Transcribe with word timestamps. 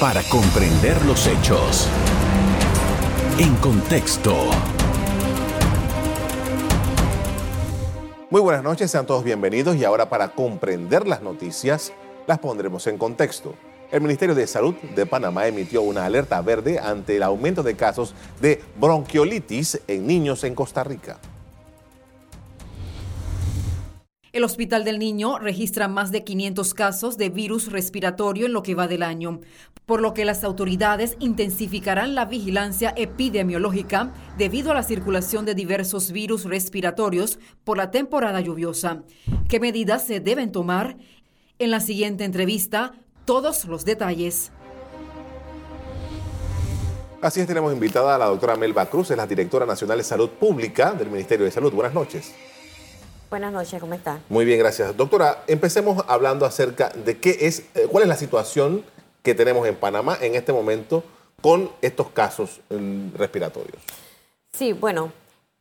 para 0.00 0.22
comprender 0.22 1.04
los 1.04 1.26
hechos. 1.26 1.86
En 3.38 3.54
contexto. 3.56 4.34
Muy 8.30 8.40
buenas 8.40 8.62
noches, 8.62 8.90
sean 8.90 9.04
todos 9.04 9.22
bienvenidos 9.22 9.76
y 9.76 9.84
ahora 9.84 10.08
para 10.08 10.28
comprender 10.28 11.06
las 11.06 11.20
noticias 11.20 11.92
las 12.26 12.38
pondremos 12.38 12.86
en 12.86 12.96
contexto. 12.96 13.54
El 13.92 14.00
Ministerio 14.00 14.34
de 14.34 14.46
Salud 14.46 14.74
de 14.96 15.04
Panamá 15.04 15.46
emitió 15.46 15.82
una 15.82 16.06
alerta 16.06 16.40
verde 16.40 16.78
ante 16.78 17.16
el 17.16 17.22
aumento 17.22 17.62
de 17.62 17.76
casos 17.76 18.14
de 18.40 18.62
bronquiolitis 18.80 19.82
en 19.86 20.06
niños 20.06 20.44
en 20.44 20.54
Costa 20.54 20.82
Rica. 20.82 21.18
El 24.32 24.44
Hospital 24.44 24.84
del 24.84 25.00
Niño 25.00 25.40
registra 25.40 25.88
más 25.88 26.12
de 26.12 26.22
500 26.22 26.72
casos 26.74 27.18
de 27.18 27.30
virus 27.30 27.72
respiratorio 27.72 28.46
en 28.46 28.52
lo 28.52 28.62
que 28.62 28.76
va 28.76 28.86
del 28.86 29.02
año, 29.02 29.40
por 29.86 30.00
lo 30.00 30.14
que 30.14 30.24
las 30.24 30.44
autoridades 30.44 31.16
intensificarán 31.18 32.14
la 32.14 32.26
vigilancia 32.26 32.94
epidemiológica 32.96 34.12
debido 34.38 34.70
a 34.70 34.74
la 34.74 34.84
circulación 34.84 35.46
de 35.46 35.56
diversos 35.56 36.12
virus 36.12 36.44
respiratorios 36.44 37.40
por 37.64 37.76
la 37.76 37.90
temporada 37.90 38.40
lluviosa. 38.40 39.02
¿Qué 39.48 39.58
medidas 39.58 40.06
se 40.06 40.20
deben 40.20 40.52
tomar? 40.52 40.96
En 41.58 41.72
la 41.72 41.80
siguiente 41.80 42.22
entrevista, 42.22 42.92
todos 43.24 43.64
los 43.64 43.84
detalles. 43.84 44.52
Así 47.20 47.40
es, 47.40 47.48
tenemos 47.48 47.72
invitada 47.72 48.14
a 48.14 48.18
la 48.18 48.26
doctora 48.26 48.54
Melba 48.54 48.86
Cruz, 48.86 49.10
es 49.10 49.16
la 49.16 49.26
directora 49.26 49.66
nacional 49.66 49.98
de 49.98 50.04
salud 50.04 50.30
pública 50.30 50.92
del 50.92 51.10
Ministerio 51.10 51.44
de 51.44 51.50
Salud. 51.50 51.72
Buenas 51.72 51.92
noches. 51.92 52.32
Buenas 53.30 53.52
noches, 53.52 53.78
¿cómo 53.78 53.94
está? 53.94 54.18
Muy 54.28 54.44
bien, 54.44 54.58
gracias. 54.58 54.96
Doctora, 54.96 55.44
empecemos 55.46 56.04
hablando 56.08 56.44
acerca 56.44 56.88
de 56.88 57.18
qué 57.18 57.36
es, 57.42 57.60
eh, 57.76 57.86
cuál 57.88 58.02
es 58.02 58.08
la 58.08 58.16
situación 58.16 58.84
que 59.22 59.36
tenemos 59.36 59.68
en 59.68 59.76
Panamá 59.76 60.18
en 60.20 60.34
este 60.34 60.52
momento 60.52 61.04
con 61.40 61.70
estos 61.80 62.10
casos 62.10 62.60
mm, 62.70 63.14
respiratorios. 63.14 63.80
Sí, 64.52 64.72
bueno, 64.72 65.12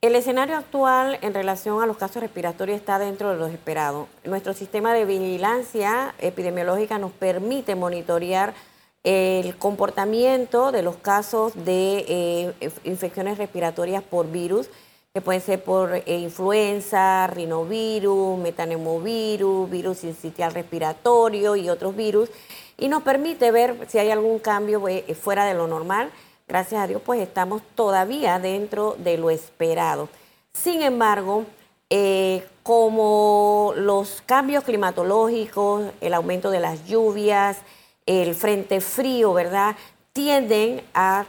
el 0.02 0.16
escenario 0.16 0.58
actual 0.58 1.20
en 1.22 1.36
relación 1.36 1.80
a 1.84 1.86
los 1.86 1.98
casos 1.98 2.24
respiratorios 2.24 2.76
está 2.76 2.98
dentro 2.98 3.30
de 3.30 3.38
lo 3.38 3.46
esperado. 3.46 4.08
Nuestro 4.24 4.54
sistema 4.54 4.92
de 4.96 5.06
vigilancia 5.06 6.16
epidemiológica 6.18 6.98
nos 6.98 7.12
permite 7.12 7.76
monitorear 7.76 8.56
el 9.04 9.56
comportamiento 9.58 10.72
de 10.72 10.82
los 10.82 10.98
casos 10.98 11.54
de 11.66 12.04
eh, 12.08 12.72
infecciones 12.84 13.38
respiratorias 13.38 14.02
por 14.02 14.32
virus 14.32 14.72
que 15.14 15.22
pueden 15.22 15.42
ser 15.42 15.64
por 15.64 15.96
eh, 15.96 16.04
influenza, 16.20 17.26
rinovirus, 17.26 18.38
metanemovirus, 18.38 19.68
virus 19.68 19.98
sincitial 19.98 20.54
respiratorio 20.54 21.56
y 21.56 21.68
otros 21.68 21.96
virus, 21.96 22.30
y 22.78 22.90
nos 22.90 23.02
permite 23.02 23.50
ver 23.52 23.88
si 23.88 23.98
hay 23.98 24.12
algún 24.12 24.38
cambio 24.38 24.88
eh, 24.88 25.04
fuera 25.20 25.46
de 25.46 25.56
lo 25.56 25.66
normal. 25.68 26.12
Gracias 26.48 26.82
a 26.82 26.88
Dios, 26.88 27.02
pues 27.04 27.22
estamos 27.22 27.64
todavía 27.74 28.38
dentro 28.38 28.96
de 29.00 29.18
lo 29.18 29.32
esperado. 29.32 30.10
Sin 30.54 30.84
embargo, 30.84 31.46
eh, 31.90 32.44
como 32.62 33.74
los 33.76 34.22
cambios 34.28 34.64
climatológicos, 34.64 35.86
el 36.02 36.14
aumento 36.14 36.52
de 36.52 36.60
las 36.60 36.86
lluvias, 36.86 37.58
el 38.06 38.36
frente 38.36 38.80
frío, 38.80 39.34
¿verdad? 39.34 39.76
Tienden 40.14 40.84
a 40.94 41.26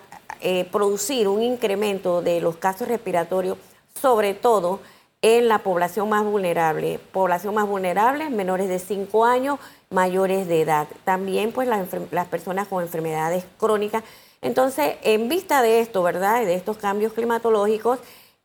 producir 0.71 1.29
un 1.29 1.43
incremento 1.43 2.23
de 2.23 2.41
los 2.41 2.57
casos 2.57 2.89
respiratorios 2.89 3.59
sobre 4.01 4.35
todo 4.35 4.81
en 5.23 5.49
la 5.49 5.59
población 5.59 6.09
más 6.09 6.25
vulnerable. 6.25 6.99
Población 7.13 7.55
más 7.55 7.67
vulnerable, 7.67 8.31
menores 8.31 8.69
de 8.69 8.79
5 8.79 9.25
años, 9.25 9.59
mayores 9.91 10.49
de 10.49 10.63
edad. 10.63 10.89
También 11.05 11.53
pues 11.53 11.69
las, 11.69 11.87
las, 12.11 12.29
personas 12.29 12.69
con 12.69 12.83
enfermedades 12.83 13.45
crónicas. 13.59 14.03
Entonces, 14.41 14.97
en 15.03 15.29
vista 15.29 15.63
de 15.63 15.81
esto, 15.81 16.03
¿verdad? 16.03 16.45
De 16.45 16.55
estos 16.55 16.79
cambios 16.79 17.13
climatológicos 17.13 17.99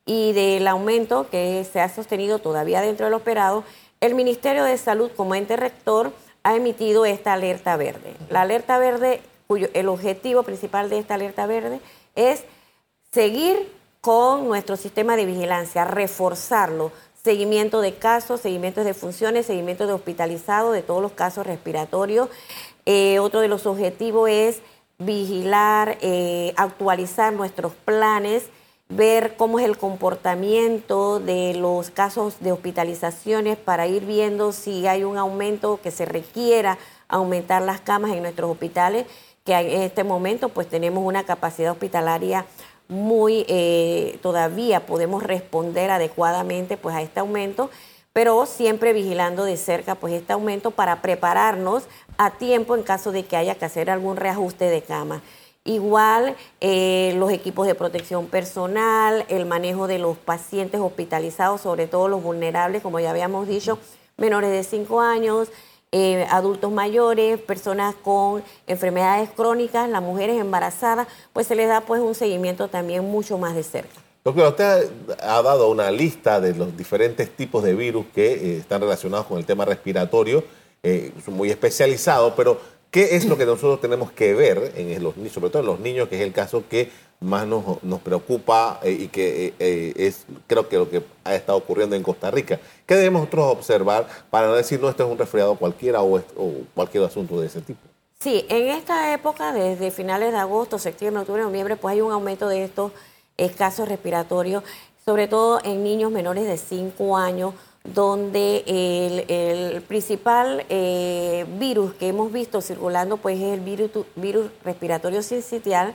y 0.04 0.32
del 0.32 0.68
aumento 0.68 1.28
que 1.30 1.66
se 1.70 1.80
ha 1.80 1.88
sostenido 1.88 2.38
todavía 2.38 2.80
dentro 2.80 3.06
del 3.06 3.14
operado, 3.14 3.64
el 4.00 4.14
Ministerio 4.14 4.64
de 4.64 4.76
Salud 4.76 5.10
como 5.16 5.34
ente 5.34 5.56
rector 5.56 6.12
ha 6.42 6.54
emitido 6.54 7.06
esta 7.06 7.32
alerta 7.32 7.76
verde. 7.76 8.14
La 8.30 8.42
alerta 8.42 8.78
verde, 8.78 9.20
cuyo 9.46 9.68
el 9.72 9.88
objetivo 9.88 10.42
principal 10.42 10.90
de 10.90 10.98
esta 10.98 11.14
alerta 11.14 11.46
verde 11.46 11.80
es 12.14 12.44
seguir 13.12 13.75
con 14.06 14.46
nuestro 14.46 14.76
sistema 14.76 15.16
de 15.16 15.26
vigilancia, 15.26 15.84
reforzarlo, 15.84 16.92
seguimiento 17.24 17.80
de 17.80 17.96
casos, 17.96 18.40
seguimiento 18.40 18.84
de 18.84 18.94
funciones, 18.94 19.46
seguimiento 19.46 19.88
de 19.88 19.94
hospitalizados, 19.94 20.74
de 20.74 20.82
todos 20.82 21.02
los 21.02 21.10
casos 21.10 21.44
respiratorios. 21.44 22.28
Eh, 22.84 23.18
otro 23.18 23.40
de 23.40 23.48
los 23.48 23.66
objetivos 23.66 24.30
es 24.30 24.60
vigilar, 24.98 25.98
eh, 26.02 26.54
actualizar 26.56 27.32
nuestros 27.32 27.72
planes, 27.84 28.44
ver 28.88 29.34
cómo 29.36 29.58
es 29.58 29.64
el 29.64 29.76
comportamiento 29.76 31.18
de 31.18 31.54
los 31.54 31.90
casos 31.90 32.36
de 32.38 32.52
hospitalizaciones 32.52 33.56
para 33.56 33.88
ir 33.88 34.06
viendo 34.06 34.52
si 34.52 34.86
hay 34.86 35.02
un 35.02 35.18
aumento 35.18 35.80
que 35.82 35.90
se 35.90 36.04
requiera 36.04 36.78
aumentar 37.08 37.60
las 37.60 37.80
camas 37.80 38.12
en 38.12 38.22
nuestros 38.22 38.52
hospitales, 38.52 39.04
que 39.42 39.52
en 39.52 39.82
este 39.82 40.04
momento 40.04 40.48
pues 40.48 40.68
tenemos 40.68 41.04
una 41.04 41.24
capacidad 41.24 41.72
hospitalaria 41.72 42.46
muy 42.88 43.44
eh, 43.48 44.18
todavía 44.22 44.86
podemos 44.86 45.22
responder 45.22 45.90
adecuadamente 45.90 46.76
pues 46.76 46.94
a 46.94 47.02
este 47.02 47.20
aumento, 47.20 47.70
pero 48.12 48.46
siempre 48.46 48.92
vigilando 48.92 49.44
de 49.44 49.56
cerca 49.56 49.94
pues 49.94 50.14
este 50.14 50.32
aumento 50.32 50.70
para 50.70 51.02
prepararnos 51.02 51.84
a 52.16 52.30
tiempo 52.38 52.74
en 52.74 52.82
caso 52.82 53.12
de 53.12 53.24
que 53.24 53.36
haya 53.36 53.56
que 53.56 53.64
hacer 53.64 53.90
algún 53.90 54.16
reajuste 54.16 54.66
de 54.66 54.82
cama. 54.82 55.22
Igual 55.64 56.36
eh, 56.60 57.12
los 57.16 57.32
equipos 57.32 57.66
de 57.66 57.74
protección 57.74 58.26
personal, 58.26 59.26
el 59.28 59.46
manejo 59.46 59.88
de 59.88 59.98
los 59.98 60.16
pacientes 60.16 60.80
hospitalizados, 60.80 61.60
sobre 61.60 61.88
todo 61.88 62.06
los 62.06 62.22
vulnerables, 62.22 62.82
como 62.82 63.00
ya 63.00 63.10
habíamos 63.10 63.48
dicho, 63.48 63.78
menores 64.16 64.50
de 64.50 64.62
5 64.62 65.00
años, 65.00 65.50
eh, 65.92 66.26
adultos 66.30 66.72
mayores, 66.72 67.38
personas 67.40 67.94
con 67.94 68.42
enfermedades 68.66 69.30
crónicas, 69.30 69.88
las 69.88 70.02
mujeres 70.02 70.40
embarazadas, 70.40 71.06
pues 71.32 71.46
se 71.46 71.54
les 71.54 71.68
da 71.68 71.80
pues 71.80 72.00
un 72.00 72.14
seguimiento 72.14 72.68
también 72.68 73.04
mucho 73.04 73.38
más 73.38 73.54
de 73.54 73.62
cerca. 73.62 73.94
Doctora, 74.24 74.48
usted 74.48 74.90
ha 75.22 75.40
dado 75.40 75.70
una 75.70 75.90
lista 75.92 76.40
de 76.40 76.52
los 76.52 76.76
diferentes 76.76 77.30
tipos 77.30 77.62
de 77.62 77.74
virus 77.74 78.06
que 78.12 78.32
eh, 78.32 78.56
están 78.58 78.80
relacionados 78.80 79.26
con 79.26 79.38
el 79.38 79.46
tema 79.46 79.64
respiratorio, 79.64 80.42
eh, 80.82 81.12
muy 81.28 81.50
especializado, 81.50 82.34
pero 82.34 82.60
¿qué 82.96 83.14
es 83.14 83.26
lo 83.26 83.36
que 83.36 83.44
nosotros 83.44 83.78
tenemos 83.78 84.10
que 84.10 84.32
ver 84.32 84.72
en 84.74 85.02
los 85.02 85.12
sobre 85.30 85.50
todo 85.50 85.60
en 85.60 85.66
los 85.66 85.80
niños, 85.80 86.08
que 86.08 86.16
es 86.16 86.22
el 86.22 86.32
caso 86.32 86.64
que 86.66 86.90
más 87.20 87.46
nos, 87.46 88.00
preocupa 88.00 88.80
eh, 88.82 88.90
y 89.00 89.08
que 89.08 89.48
eh, 89.48 89.54
eh, 89.58 89.92
es 89.96 90.24
creo 90.46 90.66
que 90.66 90.78
lo 90.78 90.88
que 90.88 91.02
ha 91.22 91.34
estado 91.34 91.58
ocurriendo 91.58 91.94
en 91.94 92.02
Costa 92.02 92.30
Rica. 92.30 92.58
¿Qué 92.86 92.94
debemos 92.94 93.20
nosotros 93.20 93.52
observar 93.52 94.08
para 94.30 94.46
no 94.46 94.54
decir 94.54 94.80
no 94.80 94.88
esto 94.88 95.04
es 95.04 95.10
un 95.10 95.18
resfriado 95.18 95.56
cualquiera 95.56 96.00
o, 96.02 96.22
cualquier 96.74 97.04
asunto 97.04 97.38
de 97.38 97.48
ese 97.48 97.60
tipo? 97.60 97.80
Sí, 98.18 98.46
en 98.48 98.68
esta 98.68 99.12
época, 99.12 99.52
desde 99.52 99.90
finales 99.90 100.32
de 100.32 100.38
agosto, 100.38 100.78
septiembre, 100.78 101.20
octubre, 101.20 101.42
noviembre, 101.42 101.76
pues 101.76 101.92
hay 101.92 102.00
un 102.00 102.12
aumento 102.12 102.48
de 102.48 102.64
estos 102.64 102.92
casos 103.58 103.90
respiratorios, 103.90 104.64
sobre 105.04 105.28
todo 105.28 105.60
en 105.64 105.84
niños 105.84 106.10
menores 106.10 106.46
de 106.46 106.56
5 106.56 107.18
años, 107.18 107.52
donde 107.94 108.64
el, 108.66 109.82
principal 109.82 110.64
virus 111.58 111.94
que 111.94 112.08
hemos 112.08 112.32
visto 112.32 112.60
circulando 112.60 113.16
pues 113.16 113.38
es 113.38 113.58
el 113.58 113.60
virus, 113.60 114.50
respiratorio 114.64 115.22
sincitial, 115.22 115.94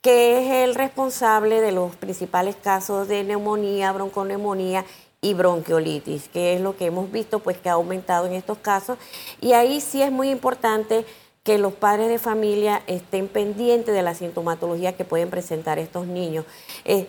que 0.00 0.38
es 0.38 0.68
el 0.68 0.74
responsable 0.74 1.60
de 1.60 1.72
los 1.72 1.96
principales 1.96 2.56
casos 2.56 3.08
de 3.08 3.24
neumonía, 3.24 3.92
bronconeumonía 3.92 4.84
y 5.20 5.34
bronquiolitis, 5.34 6.28
que 6.28 6.54
es 6.54 6.60
lo 6.60 6.76
que 6.76 6.86
hemos 6.86 7.10
visto 7.10 7.40
pues 7.40 7.58
que 7.58 7.68
ha 7.68 7.72
aumentado 7.72 8.26
en 8.26 8.34
estos 8.34 8.58
casos. 8.58 8.98
Y 9.40 9.52
ahí 9.52 9.80
sí 9.80 10.02
es 10.02 10.12
muy 10.12 10.30
importante 10.30 11.04
que 11.48 11.56
los 11.56 11.72
padres 11.72 12.08
de 12.08 12.18
familia 12.18 12.82
estén 12.86 13.26
pendientes 13.26 13.94
de 13.94 14.02
la 14.02 14.14
sintomatología 14.14 14.96
que 14.96 15.06
pueden 15.06 15.30
presentar 15.30 15.78
estos 15.78 16.06
niños. 16.06 16.44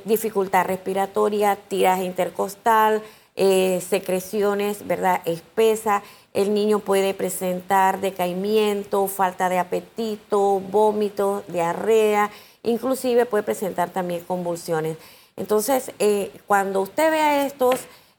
dificultad 0.06 0.66
respiratoria, 0.66 1.58
tiraje 1.58 2.06
intercostal, 2.06 3.04
eh, 3.42 3.80
secreciones, 3.80 4.86
¿verdad? 4.86 5.22
Espesa. 5.24 6.04
El 6.34 6.54
niño 6.54 6.80
puede 6.80 7.14
presentar 7.14 8.02
decaimiento, 8.02 9.08
falta 9.08 9.48
de 9.48 9.58
apetito, 9.58 10.60
vómito, 10.60 11.44
diarrea, 11.48 12.32
inclusive 12.64 13.26
puede 13.26 13.44
presentar 13.44 13.92
también 13.92 14.26
convulsiones. 14.26 14.98
Entonces, 15.38 15.94
eh, 16.00 16.34
cuando 16.48 16.82
usted 16.82 17.12
vea 17.12 17.46
estos 17.46 17.76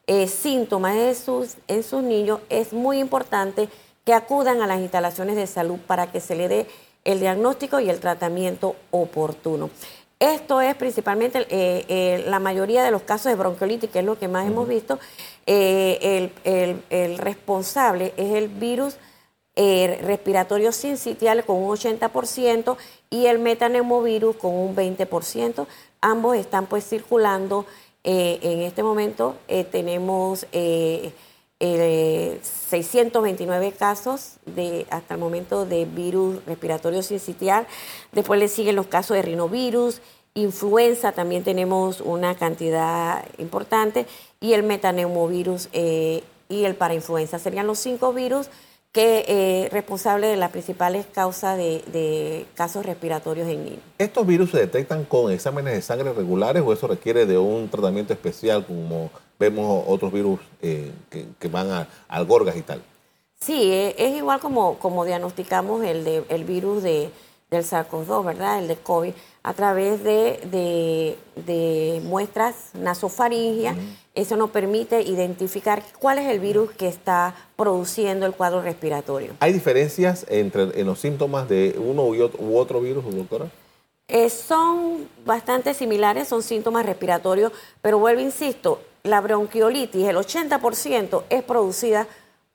eh, 0.07 0.27
síntomas 0.27 0.95
en 0.95 1.13
sus, 1.13 1.57
en 1.67 1.83
sus 1.83 2.01
niños, 2.01 2.39
es 2.49 2.73
muy 2.73 2.97
importante 2.99 3.69
que 4.03 4.15
acudan 4.15 4.63
a 4.63 4.67
las 4.67 4.79
instalaciones 4.79 5.35
de 5.35 5.45
salud 5.45 5.77
para 5.85 6.11
que 6.11 6.19
se 6.19 6.35
le 6.35 6.47
dé 6.47 6.67
el 7.03 7.19
diagnóstico 7.19 7.79
y 7.79 7.91
el 7.91 7.99
tratamiento 7.99 8.75
oportuno. 8.89 9.69
Esto 10.21 10.61
es 10.61 10.75
principalmente 10.75 11.47
eh, 11.49 12.23
la 12.27 12.37
mayoría 12.37 12.83
de 12.83 12.91
los 12.91 13.01
casos 13.01 13.31
de 13.31 13.35
bronquiolitis, 13.35 13.89
que 13.89 13.99
es 13.99 14.05
lo 14.05 14.19
que 14.19 14.27
más 14.27 14.45
hemos 14.45 14.67
visto. 14.67 14.99
el, 15.47 16.31
responsable 17.17 18.13
es 18.17 18.35
el 18.35 18.47
virus 18.47 18.97
eh, 19.55 19.99
respiratorio 20.03 20.71
sincitial 20.71 21.43
con 21.43 21.57
un 21.57 21.75
80% 21.75 22.77
y 23.09 23.25
el 23.25 23.39
metaneumovirus 23.39 24.35
con 24.35 24.53
un 24.53 24.75
20%. 24.75 25.65
Ambos 26.01 26.37
están 26.37 26.67
pues 26.67 26.87
circulando. 26.87 27.65
Eh, 28.03 28.39
en 28.41 28.61
este 28.61 28.81
momento 28.81 29.37
eh, 31.63 32.39
tenemos 32.41 32.41
629 32.41 33.71
casos 33.73 34.37
de, 34.47 34.87
hasta 34.89 35.13
el 35.13 35.19
momento 35.19 35.65
de 35.65 35.85
virus 35.85 36.43
respiratorio 36.45 37.03
sincitial. 37.03 37.67
Después 38.11 38.39
le 38.39 38.47
siguen 38.47 38.75
los 38.75 38.87
casos 38.87 39.15
de 39.15 39.21
rinovirus, 39.21 40.01
influenza, 40.33 41.11
también 41.11 41.43
tenemos 41.43 42.01
una 42.01 42.35
cantidad 42.35 43.23
importante, 43.37 44.07
y 44.39 44.53
el 44.53 44.63
metaneumovirus 44.63 45.69
y 45.71 46.23
el 46.49 46.75
parainfluenza. 46.75 47.37
Serían 47.37 47.67
los 47.67 47.77
cinco 47.77 48.11
virus 48.11 48.49
que 48.91 49.23
eh, 49.27 49.69
responsable 49.71 50.27
de 50.27 50.35
las 50.35 50.51
principales 50.51 51.05
causas 51.05 51.57
de, 51.57 52.45
casos 52.55 52.85
respiratorios 52.85 53.47
en 53.47 53.63
niños. 53.63 53.79
¿Estos 53.97 54.27
virus 54.27 54.51
se 54.51 54.59
detectan 54.59 55.05
con 55.05 55.31
exámenes 55.31 55.73
de 55.73 55.81
sangre 55.81 56.11
regulares 56.11 56.61
o 56.65 56.73
eso 56.73 56.87
requiere 56.87 57.25
de 57.25 57.37
un 57.37 57.69
tratamiento 57.69 58.11
especial 58.11 58.65
como 58.65 59.09
vemos 59.39 59.85
otros 59.87 60.11
virus 60.11 60.39
eh, 60.61 60.91
que, 61.09 61.47
van 61.47 61.71
a, 61.71 61.87
al 62.09 62.25
Gorgas 62.25 62.57
y 62.57 62.61
tal? 62.63 62.81
Sí, 63.39 63.71
e, 63.71 63.95
es, 63.97 64.17
igual 64.17 64.41
como, 64.41 64.77
como 64.77 65.05
diagnosticamos 65.05 65.83
el, 65.85 66.03
de, 66.03 66.23
el 66.27 66.43
virus 66.43 66.83
de, 66.83 67.09
del 67.51 67.65
SARS-CoV-2, 67.65 68.23
¿verdad? 68.23 68.59
El 68.59 68.69
de 68.69 68.77
COVID, 68.77 69.11
a 69.43 69.53
través 69.53 70.01
de, 70.05 71.17
de, 71.35 72.01
muestras 72.05 72.69
nasofaringias. 72.73 73.75
Eso 74.15 74.37
nos 74.37 74.51
permite 74.51 75.01
identificar 75.01 75.83
cuál 75.99 76.19
es 76.19 76.29
el 76.29 76.39
virus 76.39 76.71
que 76.71 76.87
está 76.87 77.35
produciendo 77.57 78.25
el 78.25 78.31
cuadro 78.31 78.61
respiratorio. 78.61 79.33
¿Hay 79.41 79.51
diferencias 79.51 80.25
entre 80.29 80.79
en 80.79 80.87
los 80.87 80.99
síntomas 80.99 81.49
de 81.49 81.75
uno 81.77 82.03
u 82.03 82.57
otro, 82.57 82.79
virus, 82.79 83.03
doctora? 83.13 83.49
Eh, 84.07 84.29
son 84.29 85.09
bastante 85.25 85.73
similares, 85.73 86.29
son 86.29 86.43
síntomas 86.43 86.85
respiratorios, 86.85 87.51
pero 87.81 87.99
vuelvo, 87.99 88.21
insisto, 88.21 88.79
la 89.03 89.19
bronquiolitis, 89.19 90.07
el 90.07 90.15
80% 90.15 91.23
es 91.29 91.43
producida 91.43 92.07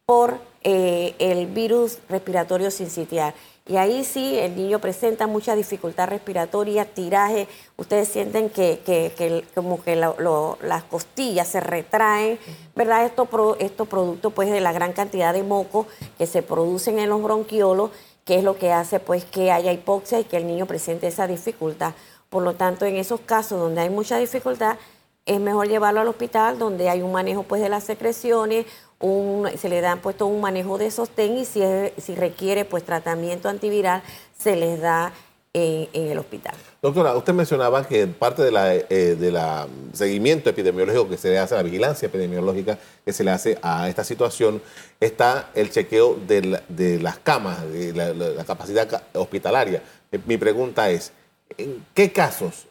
por 0.07 0.39
eh, 0.63 1.15
el 1.19 1.49
virus 1.49 1.99
respiratorio 2.09 2.71
sincitial. 2.71 3.35
Y 3.69 3.79
ahí 3.79 4.05
sí 4.05 4.39
el 4.39 4.55
niño 4.55 4.79
presenta 4.79 5.27
mucha 5.27 5.57
dificultad 5.57 6.09
respiratoria, 6.09 6.85
tiraje, 6.85 7.49
ustedes 7.77 8.07
sienten 8.07 8.49
que, 8.49 9.43
como 9.57 9.83
que 9.83 9.97
las 9.97 10.85
costillas 10.85 11.49
se 11.49 11.59
retraen, 11.59 12.39
¿verdad? 12.77 13.05
Estos 13.05 13.29
esto 13.59 13.87
producto 13.87 14.31
pues 14.31 14.51
de 14.51 14.61
la 14.61 14.73
gran 14.73 14.93
cantidad 14.93 15.35
de 15.35 15.43
moco 15.43 15.89
que 16.17 16.29
se 16.29 16.43
producen 16.43 17.01
en 17.01 17.09
los 17.09 17.21
bronquiolos, 17.21 17.91
que 18.25 18.37
es 18.37 18.45
lo 18.45 18.57
que 18.57 18.73
hace 18.73 19.01
pues 19.01 19.25
que 19.25 19.51
haya 19.51 19.73
hipoxia 19.73 20.21
y 20.21 20.25
que 20.25 20.37
el 20.37 20.47
niño 20.47 20.67
presente 20.67 21.09
esa 21.09 21.27
dificultad. 21.27 21.95
Por 22.31 22.45
lo 22.45 22.55
tanto, 22.55 22.85
en 22.85 22.95
esos 22.95 23.19
casos 23.21 23.59
donde 23.59 23.81
hay 23.81 23.91
mucha 23.91 24.17
dificultad, 24.19 24.77
es 25.25 25.41
mejor 25.41 25.67
llevarlo 25.67 26.01
al 26.01 26.09
hospital 26.09 26.57
donde 26.57 26.89
hay 26.89 27.03
un 27.03 27.11
manejo 27.11 27.43
pues 27.43 27.61
de 27.61 27.69
las 27.69 27.83
secreciones, 27.83 28.65
se 29.01 29.69
le 29.69 29.81
dan 29.81 30.01
puesto 30.01 30.27
un 30.27 30.41
manejo 30.41 30.79
de 30.79 30.91
sostén 30.91 31.37
y 31.39 31.45
si, 31.45 31.63
si 31.99 32.15
requiere 32.15 32.65
pues 32.65 32.85
tratamiento 32.85 33.49
antiviral 33.49 34.03
se 34.39 34.57
les 34.57 34.81
da 34.81 35.13
en, 35.57 35.89
el 35.93 36.19
hospital. 36.19 36.55
Doctora, 36.83 37.17
usted 37.17 37.33
mencionaba 37.33 37.87
que 37.87 38.07
parte 38.07 38.43
de 38.43 38.51
la, 38.51 38.75
eh, 38.75 39.17
de 39.19 39.33
la 39.33 39.67
seguimiento 39.93 40.51
epidemiológico 40.51 41.09
que 41.09 41.17
se 41.17 41.31
le 41.31 41.39
hace, 41.39 41.55
la 41.55 41.63
vigilancia 41.63 42.07
epidemiológica 42.07 42.79
que 43.05 43.13
se 43.13 43.25
le 43.25 43.31
hace 43.31 43.59
a 43.63 43.89
esta 43.89 44.05
situación, 44.05 44.61
está 45.01 45.51
el 45.55 45.71
chequeo 45.71 46.19
de, 46.27 46.61
de 46.69 47.01
las 47.01 47.19
camas, 47.19 47.63
de 47.73 47.93
la, 47.93 48.45
capacidad 48.45 49.03
hospitalaria. 49.15 49.83
Eh, 50.13 50.21
mi 50.27 50.37
pregunta 50.37 50.91
es, 50.91 51.13
¿en 51.57 51.85
qué 51.95 52.13
casos 52.13 52.67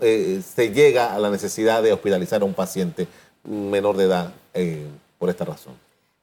eh, 0.00 0.42
se 0.42 0.70
llega 0.70 1.14
a 1.14 1.18
la 1.18 1.30
necesidad 1.30 1.82
de 1.82 1.92
hospitalizar 1.92 2.40
a 2.40 2.44
un 2.46 2.54
paciente 2.54 3.06
menor 3.44 3.96
de 3.96 4.04
edad 4.04 4.32
por 5.20 5.28
esta 5.28 5.44
razón. 5.44 5.74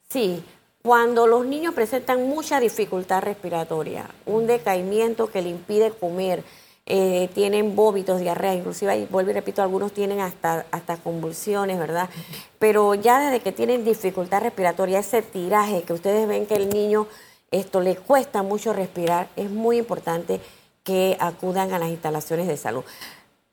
Sí, 0.10 0.44
cuando 0.82 1.28
los 1.28 1.46
niños 1.46 1.76
presentan 1.76 2.28
mucha 2.28 2.60
dificultad 2.60 3.22
respiratoria, 3.22 4.10
un 4.26 4.48
decaimiento 4.48 5.28
que 5.28 5.44
le 5.44 5.50
impide 5.50 5.92
comer, 5.92 6.44
eh, 6.88 7.30
tienen 7.36 7.76
vómitos, 7.76 8.20
diarrea, 8.20 8.56
inclusive, 8.56 9.08
vuelvo 9.12 9.30
y 9.30 9.34
repito, 9.34 9.62
algunos 9.62 9.92
tienen 9.92 10.20
hasta, 10.20 10.66
hasta 10.72 10.98
convulsiones, 10.98 11.78
¿verdad? 11.78 12.10
Pero 12.58 12.96
ya 12.96 13.20
desde 13.20 13.42
que 13.42 13.52
tienen 13.52 13.86
dificultad 13.86 14.42
respiratoria, 14.42 15.00
ese 15.00 15.22
tiraje 15.22 15.84
que 15.84 15.94
ustedes 15.94 16.28
ven 16.28 16.48
que 16.48 16.56
el 16.56 16.70
niño 16.70 17.08
esto 17.52 17.82
le 17.82 17.98
cuesta 17.98 18.42
mucho 18.42 18.74
respirar, 18.74 19.28
es 19.36 19.52
muy 19.52 19.78
importante 19.78 20.42
que 20.84 21.18
acudan 21.20 21.72
a 21.74 21.80
las 21.80 21.90
instalaciones 21.90 22.48
de 22.48 22.58
salud 22.58 22.84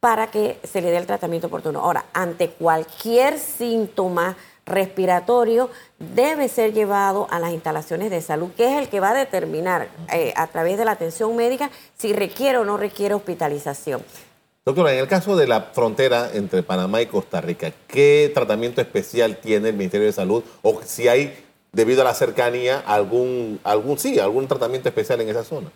para 0.00 0.31
que 0.31 0.61
se 0.62 0.81
le 0.81 0.90
dé 0.90 0.99
el 0.99 1.06
tratamiento 1.06 1.49
oportuno. 1.49 1.81
Ahora, 1.81 2.05
ante 2.12 2.50
cualquier 2.50 3.38
síntoma, 3.38 4.37
respiratorio 4.66 5.70
debe 5.99 6.49
ser 6.49 6.72
llevado 6.72 7.26
a 7.31 7.38
las 7.38 7.52
instalaciones 7.52 8.11
de 8.11 8.20
salud, 8.20 8.50
que 8.56 8.66
es 8.66 8.82
el 8.82 8.88
que 8.88 9.00
va 9.00 9.11
a 9.11 9.14
determinar 9.14 9.88
eh, 10.12 10.32
a 10.37 10.46
través 10.46 10.78
de 10.78 10.84
la 10.84 10.93
atención 10.93 11.34
médica 11.37 11.70
si 11.96 12.12
requiere 12.12 12.58
o 12.58 12.64
no 12.64 12.76
requiere 12.76 13.14
hospitalización. 13.14 14.02
Doctora, 14.64 14.94
en 14.94 15.00
el 15.00 15.08
caso 15.08 15.37
de 15.37 15.46
la 15.46 15.61
frontera 15.61 16.31
entre 16.32 16.62
Panamá 16.62 17.02
y 17.02 17.06
Costa 17.06 17.43
Rica, 17.43 17.70
¿qué 17.87 18.31
tratamiento 18.32 18.81
especial 18.81 19.37
tiene 19.37 19.69
el 19.69 19.75
Ministerio 19.76 20.06
de 20.06 20.12
Salud? 20.12 20.43
O 20.62 20.81
si 20.82 21.06
hay, 21.06 21.44
debido 21.72 22.00
a 22.00 22.05
la 22.05 22.14
cercanía, 22.14 22.82
algún, 22.87 23.61
algún 23.62 23.99
sí, 23.99 24.19
algún 24.19 24.49
tratamiento 24.49 24.88
especial 24.88 25.20
en 25.20 25.28
esa 25.28 25.44
zona. 25.44 25.70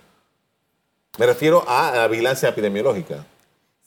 Me 1.18 1.26
refiero 1.26 1.64
a 1.68 1.92
la 1.94 2.08
vigilancia 2.08 2.48
epidemiológica. 2.48 3.26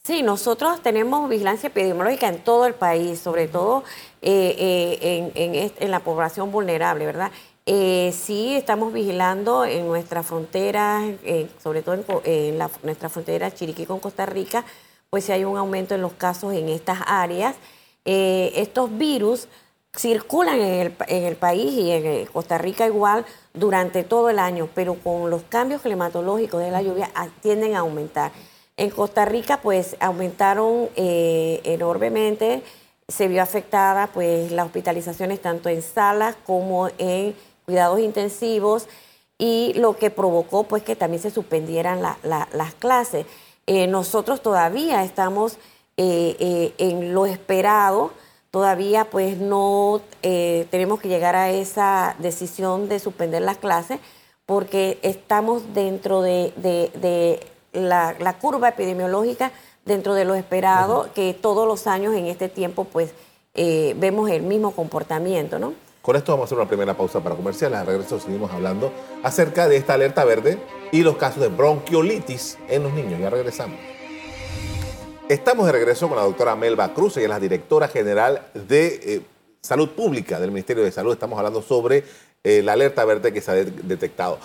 Sí, 0.03 0.23
nosotros 0.23 0.81
tenemos 0.81 1.29
vigilancia 1.29 1.67
epidemiológica 1.67 2.27
en 2.27 2.43
todo 2.43 2.65
el 2.65 2.73
país, 2.73 3.19
sobre 3.19 3.47
todo 3.47 3.83
eh, 4.23 4.55
eh, 5.03 5.71
en, 5.79 5.91
la 5.91 5.99
población 5.99 6.51
vulnerable, 6.51 7.05
¿verdad? 7.05 7.31
Eh, 7.67 8.11
sí, 8.11 8.55
estamos 8.55 8.93
vigilando 8.93 9.63
en 9.63 9.85
nuestra 9.85 10.23
frontera, 10.23 11.03
sobre 11.61 11.83
todo 11.83 12.21
en, 12.23 12.57
nuestra 12.81 13.09
frontera 13.09 13.53
Chiriquí 13.53 13.85
con 13.85 13.99
Costa 13.99 14.25
Rica, 14.25 14.65
pues 15.11 15.25
si 15.25 15.33
hay 15.33 15.43
un 15.43 15.55
aumento 15.55 15.93
en 15.93 16.01
los 16.01 16.13
casos 16.13 16.53
en 16.55 16.69
estas 16.69 16.97
áreas. 17.05 17.55
estos 18.03 18.97
virus 18.97 19.47
circulan 19.95 20.59
en 20.61 20.79
el, 20.81 20.95
en 21.09 21.23
el, 21.25 21.35
país 21.35 21.73
y 21.73 21.91
en 21.91 22.25
Costa 22.25 22.57
Rica 22.57 22.87
igual 22.87 23.23
durante 23.53 24.03
todo 24.03 24.31
el 24.31 24.39
año, 24.39 24.67
pero 24.73 24.95
con 24.95 25.29
los 25.29 25.43
cambios 25.43 25.83
climatológicos 25.83 26.59
de 26.59 26.71
la 26.71 26.81
lluvia 26.81 27.11
ah, 27.13 27.27
tienden 27.41 27.75
a 27.75 27.79
aumentar. 27.79 28.31
En 28.77 28.89
Costa 28.89 29.25
Rica, 29.25 29.61
pues 29.61 29.95
aumentaron 29.99 30.89
eh, 30.95 31.61
enormemente, 31.63 32.63
se 33.07 33.27
vio 33.27 33.43
afectada 33.43 34.07
pues 34.07 34.51
las 34.51 34.65
hospitalizaciones 34.65 35.41
tanto 35.41 35.69
en 35.69 35.81
salas 35.81 36.35
como 36.45 36.89
en 36.97 37.35
cuidados 37.65 37.99
intensivos. 37.99 38.87
Y 39.37 39.73
lo 39.75 39.97
que 39.97 40.11
provocó 40.11 40.63
pues 40.63 40.83
que 40.83 40.95
también 40.95 41.21
se 41.21 41.31
suspendieran 41.31 42.01
las 42.01 42.73
clases. 42.75 43.25
Eh, 43.65 43.87
nosotros 43.87 44.41
todavía 44.41 45.03
estamos 45.03 45.57
eh, 45.97 46.73
en 46.77 47.13
lo 47.13 47.25
esperado, 47.25 48.11
todavía 48.51 49.05
pues 49.09 49.37
no 49.37 50.01
tenemos 50.21 50.99
que 50.99 51.09
llegar 51.09 51.35
a 51.35 51.49
esa 51.49 52.15
decisión 52.19 52.87
de 52.87 52.99
suspender 52.99 53.41
las 53.41 53.57
clases 53.57 53.99
porque 54.45 54.99
estamos 55.01 55.73
dentro 55.73 56.21
de 56.21 56.53
la, 57.73 58.37
curva 58.39 58.69
epidemiológica 58.69 59.51
dentro 59.85 60.13
de 60.13 60.25
lo 60.25 60.35
esperado, 60.35 61.09
que 61.13 61.33
todos 61.33 61.67
los 61.67 61.87
años 61.87 62.13
en 62.15 62.27
este 62.27 62.49
tiempo 62.49 62.85
pues 62.85 63.11
eh, 63.53 63.95
vemos 63.97 64.29
el 64.29 64.43
mismo 64.43 64.71
comportamiento, 64.71 65.59
¿no? 65.59 65.73
Con 66.01 66.15
esto 66.15 66.31
vamos 66.31 66.45
a 66.45 66.47
hacer 66.47 66.57
una 66.57 66.67
primera 66.67 66.95
pausa 66.95 67.19
para 67.19 67.35
comerciales. 67.35 67.77
Al 67.77 67.85
regreso 67.85 68.19
seguimos 68.19 68.51
hablando 68.51 68.91
acerca 69.21 69.67
de 69.67 69.77
esta 69.77 69.93
alerta 69.93 70.25
verde 70.25 70.57
y 70.91 71.03
los 71.03 71.15
casos 71.17 71.41
de 71.41 71.49
bronquiolitis 71.49 72.57
en 72.69 72.83
los 72.83 72.93
niños. 72.93 73.19
Ya 73.19 73.29
regresamos. 73.29 73.77
Estamos 75.29 75.67
de 75.67 75.71
regreso 75.71 76.07
con 76.07 76.17
la 76.17 76.23
doctora 76.23 76.55
Melba 76.55 76.93
Cruz, 76.93 77.15
ella 77.17 77.25
es 77.25 77.29
la 77.29 77.39
directora 77.39 77.87
general 77.87 78.47
de 78.53 78.87
eh, 78.87 79.21
Salud 79.61 79.89
Pública 79.89 80.39
del 80.39 80.51
Ministerio 80.51 80.83
de 80.83 80.91
Salud. 80.91 81.13
Estamos 81.13 81.37
hablando 81.37 81.61
sobre 81.61 82.03
eh, 82.43 82.61
la 82.63 82.73
alerta 82.73 83.05
verde 83.05 83.31
que 83.31 83.39
se 83.39 83.51
ha 83.51 83.53
detectado. 83.53 84.39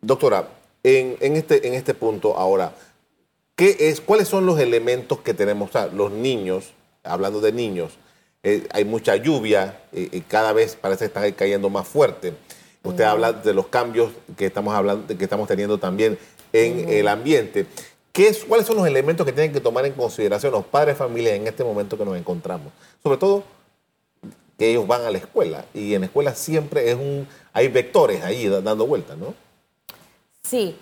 Doctora, 0.00 0.48
en, 0.82 1.36
este, 1.36 1.66
en 1.66 1.74
este 1.74 1.94
punto 1.94 2.36
ahora, 2.36 2.74
¿qué 3.56 3.76
es, 3.78 4.00
¿cuáles 4.00 4.28
son 4.28 4.46
los 4.46 4.58
elementos 4.58 5.20
que 5.20 5.34
tenemos? 5.34 5.70
los 5.92 6.10
niños, 6.12 6.72
hablando 7.04 7.40
de 7.40 7.52
niños, 7.52 7.98
eh, 8.42 8.66
hay 8.72 8.84
mucha 8.84 9.14
lluvia, 9.16 9.80
y 9.92 10.02
eh, 10.02 10.08
eh, 10.12 10.22
cada 10.26 10.52
vez 10.52 10.74
parece 10.74 11.04
estar 11.04 11.32
cayendo 11.34 11.70
más 11.70 11.86
fuerte. 11.86 12.34
Usted 12.82 13.04
habla 13.04 13.32
de 13.32 13.54
los 13.54 13.68
cambios 13.68 14.10
que 14.36 14.46
estamos, 14.46 14.74
hablando, 14.74 15.06
que 15.16 15.22
estamos 15.22 15.46
teniendo 15.46 15.78
también 15.78 16.18
en 16.52 16.88
el 16.88 17.06
ambiente. 17.06 17.66
¿Qué 18.12 18.26
es, 18.26 18.44
¿Cuáles 18.44 18.66
son 18.66 18.76
los 18.76 18.86
elementos 18.86 19.24
que 19.24 19.32
tienen 19.32 19.52
que 19.52 19.60
tomar 19.60 19.86
en 19.86 19.92
consideración 19.92 20.52
los 20.52 20.66
padres 20.66 20.96
de 20.96 20.98
familia 20.98 21.34
en 21.36 21.46
este 21.46 21.62
momento 21.62 21.96
que 21.96 22.04
nos 22.04 22.16
encontramos? 22.16 22.72
Sobre 23.02 23.16
todo 23.16 23.44
que 24.58 24.70
ellos 24.70 24.86
van 24.86 25.02
a 25.02 25.10
la 25.10 25.18
escuela 25.18 25.64
y 25.72 25.94
en 25.94 26.00
la 26.00 26.06
escuela 26.06 26.34
siempre 26.34 26.90
es 26.90 26.96
un, 26.96 27.26
hay 27.52 27.68
vectores 27.68 28.22
ahí 28.24 28.48
dando 28.48 28.86
vueltas, 28.86 29.16
¿no? 29.16 29.34
Sí, 30.42 30.76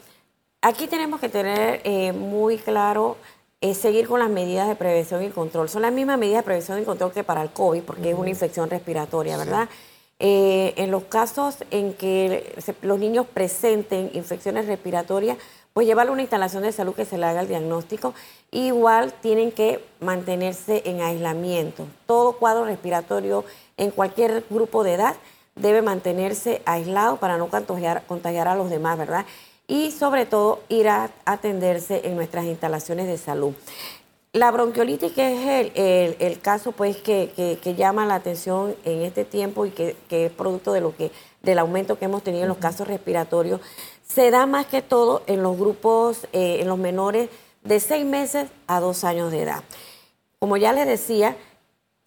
aquí 0.62 0.86
tenemos 0.86 1.20
que 1.20 1.28
tener 1.28 1.80
eh, 1.84 2.12
muy 2.12 2.58
claro 2.58 3.16
eh, 3.60 3.74
seguir 3.74 4.08
con 4.08 4.18
las 4.20 4.30
medidas 4.30 4.66
de 4.68 4.74
prevención 4.74 5.22
y 5.22 5.28
control. 5.28 5.68
Son 5.68 5.82
las 5.82 5.92
mismas 5.92 6.18
medidas 6.18 6.38
de 6.38 6.44
prevención 6.44 6.80
y 6.80 6.84
control 6.84 7.12
que 7.12 7.24
para 7.24 7.42
el 7.42 7.50
COVID, 7.50 7.82
porque 7.82 8.10
es 8.10 8.18
una 8.18 8.30
infección 8.30 8.70
respiratoria, 8.70 9.36
¿verdad? 9.36 9.68
Eh, 10.18 10.74
en 10.76 10.90
los 10.90 11.04
casos 11.04 11.56
en 11.70 11.94
que 11.94 12.54
los 12.82 12.98
niños 12.98 13.26
presenten 13.26 14.10
infecciones 14.14 14.66
respiratorias, 14.66 15.38
pues 15.72 15.86
llevarle 15.86 16.12
una 16.12 16.22
instalación 16.22 16.62
de 16.62 16.72
salud 16.72 16.94
que 16.94 17.04
se 17.04 17.16
le 17.16 17.26
haga 17.26 17.42
el 17.42 17.48
diagnóstico. 17.48 18.14
Igual 18.50 19.12
tienen 19.20 19.52
que 19.52 19.84
mantenerse 20.00 20.82
en 20.84 21.00
aislamiento. 21.00 21.86
Todo 22.06 22.32
cuadro 22.32 22.64
respiratorio 22.64 23.44
en 23.76 23.90
cualquier 23.90 24.44
grupo 24.50 24.84
de 24.84 24.94
edad 24.94 25.16
debe 25.60 25.82
mantenerse 25.82 26.62
aislado 26.64 27.18
para 27.18 27.36
no 27.36 27.48
contagiar, 27.48 28.04
contagiar 28.06 28.48
a 28.48 28.54
los 28.54 28.70
demás, 28.70 28.98
¿verdad? 28.98 29.26
Y 29.66 29.90
sobre 29.92 30.26
todo 30.26 30.60
ir 30.68 30.88
a 30.88 31.10
atenderse 31.24 32.02
en 32.04 32.16
nuestras 32.16 32.44
instalaciones 32.46 33.06
de 33.06 33.18
salud. 33.18 33.54
La 34.32 34.52
bronquiolitis, 34.52 35.10
que 35.10 35.66
es 35.66 35.72
el, 36.20 36.40
caso 36.40 36.70
pues 36.70 36.96
que, 36.98 37.58
llama 37.76 38.06
la 38.06 38.14
atención 38.14 38.76
en 38.84 39.02
este 39.02 39.24
tiempo 39.24 39.66
y 39.66 39.70
que, 39.70 39.96
es 40.08 40.30
producto 40.30 40.72
de 40.72 40.80
lo 40.80 40.96
que, 40.96 41.10
del 41.42 41.58
aumento 41.58 41.98
que 41.98 42.04
hemos 42.04 42.22
tenido 42.22 42.44
en 42.44 42.48
los 42.48 42.58
casos 42.58 42.86
respiratorios, 42.86 43.60
se 44.06 44.30
da 44.30 44.46
más 44.46 44.66
que 44.66 44.82
todo 44.82 45.22
en 45.26 45.42
los 45.42 45.58
grupos, 45.58 46.28
eh, 46.32 46.58
en 46.60 46.68
los 46.68 46.78
menores 46.78 47.28
de 47.64 47.80
seis 47.80 48.04
meses 48.04 48.48
a 48.68 48.78
dos 48.78 49.02
años 49.02 49.32
de 49.32 49.42
edad. 49.42 49.64
Como 50.38 50.56
ya 50.56 50.72
les 50.72 50.86
decía, 50.86 51.36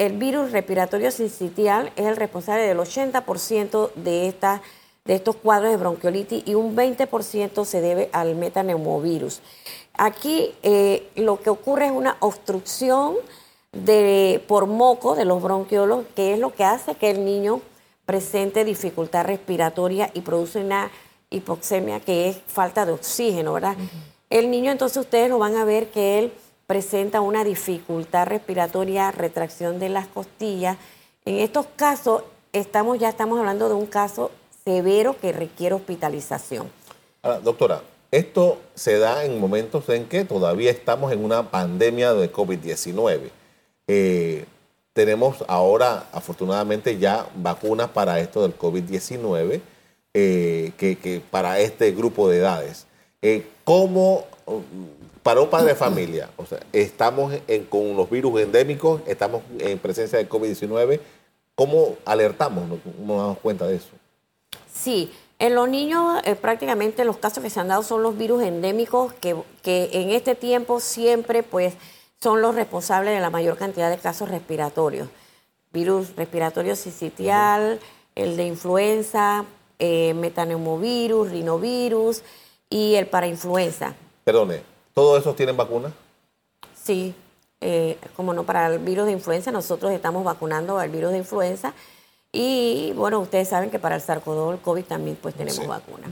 el 0.05 0.17
virus 0.17 0.51
respiratorio 0.51 1.12
sincitial 1.12 1.91
es 1.95 2.05
el 2.05 2.15
responsable 2.15 2.63
del 2.63 2.77
80% 2.77 3.93
de, 3.95 4.27
esta, 4.27 4.62
de 5.05 5.15
estos 5.15 5.36
cuadros 5.36 5.72
de 5.72 5.77
bronquiolitis 5.77 6.43
y 6.45 6.55
un 6.55 6.75
20% 6.75 7.65
se 7.65 7.81
debe 7.81 8.10
al 8.12 8.36
metaneumovirus. 8.36 9.41
Aquí 9.95 10.53
eh, 10.63 11.10
lo 11.15 11.39
que 11.41 11.50
ocurre 11.50 11.88
es 11.88 11.91
una 11.91 12.17
obstrucción 12.19 13.15
de, 13.72 14.43
por 14.48 14.67
moco 14.67 15.15
de 15.15 15.25
los 15.25 15.41
bronquiolos, 15.41 16.05
que 16.15 16.33
es 16.33 16.39
lo 16.39 16.53
que 16.53 16.63
hace 16.63 16.95
que 16.95 17.12
el 17.12 17.25
niño 17.25 17.62
presente 18.05 18.65
dificultad 18.65 19.25
respiratoria 19.25 20.12
y 20.13 20.22
produce 20.22 20.60
una 20.60 20.91
hipoxemia, 21.29 22.00
que 22.00 22.29
es 22.29 22.38
falta 22.48 22.86
de 22.86 22.91
oxígeno, 22.91 23.53
¿verdad? 23.53 23.75
El 24.29 24.51
niño, 24.51 24.72
entonces 24.72 24.98
ustedes 24.98 25.29
lo 25.29 25.39
van 25.39 25.55
a 25.55 25.65
ver 25.65 25.89
que 25.89 26.19
él 26.19 26.33
presenta 26.67 27.22
una 27.22 27.43
dificultad 27.43 28.27
respiratoria, 28.27 29.12
retracción 29.12 29.79
de 29.79 29.89
las 29.89 30.08
costillas. 30.08 30.77
En 31.25 31.38
estos 31.38 31.65
casos, 31.75 32.24
estamos 32.51 33.00
ya 33.00 33.10
estamos 33.10 33.39
hablando 33.39 33.67
de 33.67 33.75
un 33.75 33.86
caso 33.86 34.32
severo 34.63 35.15
que 35.20 35.32
requiere 35.32 35.75
hospitalización. 35.75 36.70
doctora, 37.43 37.82
esto 38.12 38.60
se 38.75 39.00
da 39.00 39.25
en 39.25 39.39
momentos 39.39 39.89
en 39.89 40.05
que 40.05 40.24
todavía 40.24 40.72
estamos 40.72 41.12
en 41.12 41.24
una 41.24 41.50
pandemia 41.50 42.13
de 42.13 42.32
COVID-19. 42.32 43.32
Eh, 43.88 44.46
tenemos 44.93 45.43
ahora, 45.48 46.08
afortunadamente, 46.12 47.00
ya 47.00 47.27
vacunas 47.36 47.89
para 47.89 48.20
esto 48.20 48.43
del 48.43 48.55
COVID-19, 48.55 49.62
eh, 50.13 50.72
que, 50.77 51.22
para 51.32 51.60
este 51.60 51.91
grupo 51.91 52.29
de 52.29 52.38
edades. 52.38 52.86
Eh, 53.24 53.48
¿Cómo, 53.63 54.25
para 55.24 55.42
un 55.42 55.50
padre 55.50 55.70
de 55.70 55.75
familia, 55.75 56.30
o 56.36 56.46
sea, 56.46 56.60
estamos 56.74 57.34
con 57.70 57.96
los 57.96 58.10
virus 58.10 58.42
endémicos, 58.42 59.01
estamos 59.08 59.42
en 59.58 59.80
presencia 59.80 60.20
de 60.20 60.27
COVID-19, 60.27 61.00
¿cómo 61.56 61.96
alertamos? 62.06 62.65
¿Cómo 62.98 63.15
nos 63.15 63.24
damos 63.24 63.38
cuenta 63.39 63.65
de 63.65 63.77
eso? 63.77 63.89
Sí, 64.72 65.12
en 65.39 65.56
los 65.56 65.68
niños, 65.70 66.22
eh, 66.25 66.36
prácticamente 66.36 67.06
los 67.06 67.18
casos 67.18 67.44
que 67.44 67.50
se 67.50 67.60
han 67.60 67.70
dado 67.70 67.84
son 67.84 68.03
los 68.03 68.18
virus 68.18 68.44
endémicos 68.44 69.13
que, 69.13 69.36
en 69.63 70.10
este 70.12 70.36
tiempo 70.36 70.80
siempre 70.80 71.44
pues 71.44 71.74
son 72.22 72.42
los 72.42 72.56
responsables 72.56 73.13
de 73.13 73.20
la 73.20 73.30
mayor 73.30 73.58
cantidad 73.58 73.89
de 73.89 73.98
casos 73.98 74.30
respiratorios. 74.30 75.10
Virus 75.72 76.15
respiratorio 76.15 76.75
sincitial, 76.75 77.80
el 78.15 78.38
de 78.38 78.46
influenza, 78.46 79.46
eh, 79.80 80.13
metaneumovirus, 80.13 81.32
rinovirus 81.32 82.22
y 82.70 82.96
el 82.96 83.08
parainfluenza. 83.08 83.96
Perdone, 84.24 84.73
¿todos 84.94 85.20
esos 85.20 85.36
tienen 85.36 85.58
vacuna? 85.58 85.92
Sí, 86.76 87.16
eh, 87.62 87.98
como 88.16 88.34
no, 88.34 88.44
para 88.44 88.68
el 88.68 88.80
virus 88.80 89.06
de 89.06 89.14
influenza 89.14 89.52
nosotros 89.52 89.92
estamos 89.92 90.24
vacunando 90.24 90.80
al 90.80 90.90
virus 90.90 91.12
de 91.12 91.20
influenza 91.20 91.74
y 92.32 92.94
bueno, 92.96 93.20
ustedes 93.20 93.48
saben 93.48 93.70
que 93.70 93.80
para 93.80 93.96
el 93.96 94.02
sarcodol, 94.02 94.56
el 94.56 94.62
COVID 94.62 94.84
también 94.84 95.18
pues 95.22 95.36
tenemos 95.36 95.66
vacuna. 95.68 96.08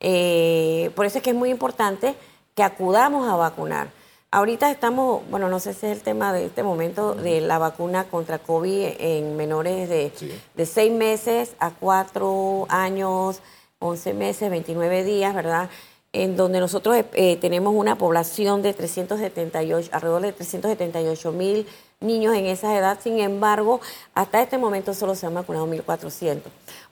Eh, 0.00 0.90
por 0.94 1.06
eso 1.06 1.18
es 1.18 1.24
que 1.24 1.30
es 1.30 1.36
muy 1.36 1.50
importante 1.50 2.14
que 2.54 2.62
acudamos 2.62 3.28
a 3.28 3.36
vacunar. 3.36 3.88
Ahorita 4.32 4.68
estamos, 4.70 5.22
bueno, 5.30 5.48
no 5.48 5.60
sé 5.60 5.72
si 5.72 5.86
es 5.86 5.96
el 5.96 6.02
tema 6.02 6.32
de 6.32 6.46
este 6.46 6.64
momento 6.64 7.14
de 7.14 7.40
la 7.40 7.58
vacuna 7.58 8.04
contra 8.04 8.40
COVID 8.40 8.96
en 8.98 9.36
menores 9.36 9.88
de, 9.88 10.12
de 10.54 10.66
6 10.66 10.92
meses 10.92 11.54
a 11.60 11.70
4 11.70 12.66
años, 12.68 13.40
11 13.78 14.12
meses, 14.12 14.50
29 14.50 15.04
días, 15.04 15.34
¿verdad? 15.34 15.70
En 16.14 16.36
donde 16.36 16.60
nosotros 16.60 16.96
eh, 17.12 17.36
tenemos 17.40 17.74
una 17.74 17.98
población 17.98 18.62
de 18.62 18.72
378, 18.72 19.90
alrededor 19.92 20.22
de 20.22 20.32
378 20.32 21.32
mil 21.32 21.66
niños 22.00 22.36
en 22.36 22.46
esa 22.46 22.76
edad. 22.78 22.98
Sin 23.02 23.18
embargo, 23.18 23.80
hasta 24.14 24.40
este 24.40 24.56
momento 24.56 24.94
solo 24.94 25.16
se 25.16 25.26
han 25.26 25.34
vacunado 25.34 25.66
1.400. 25.66 26.42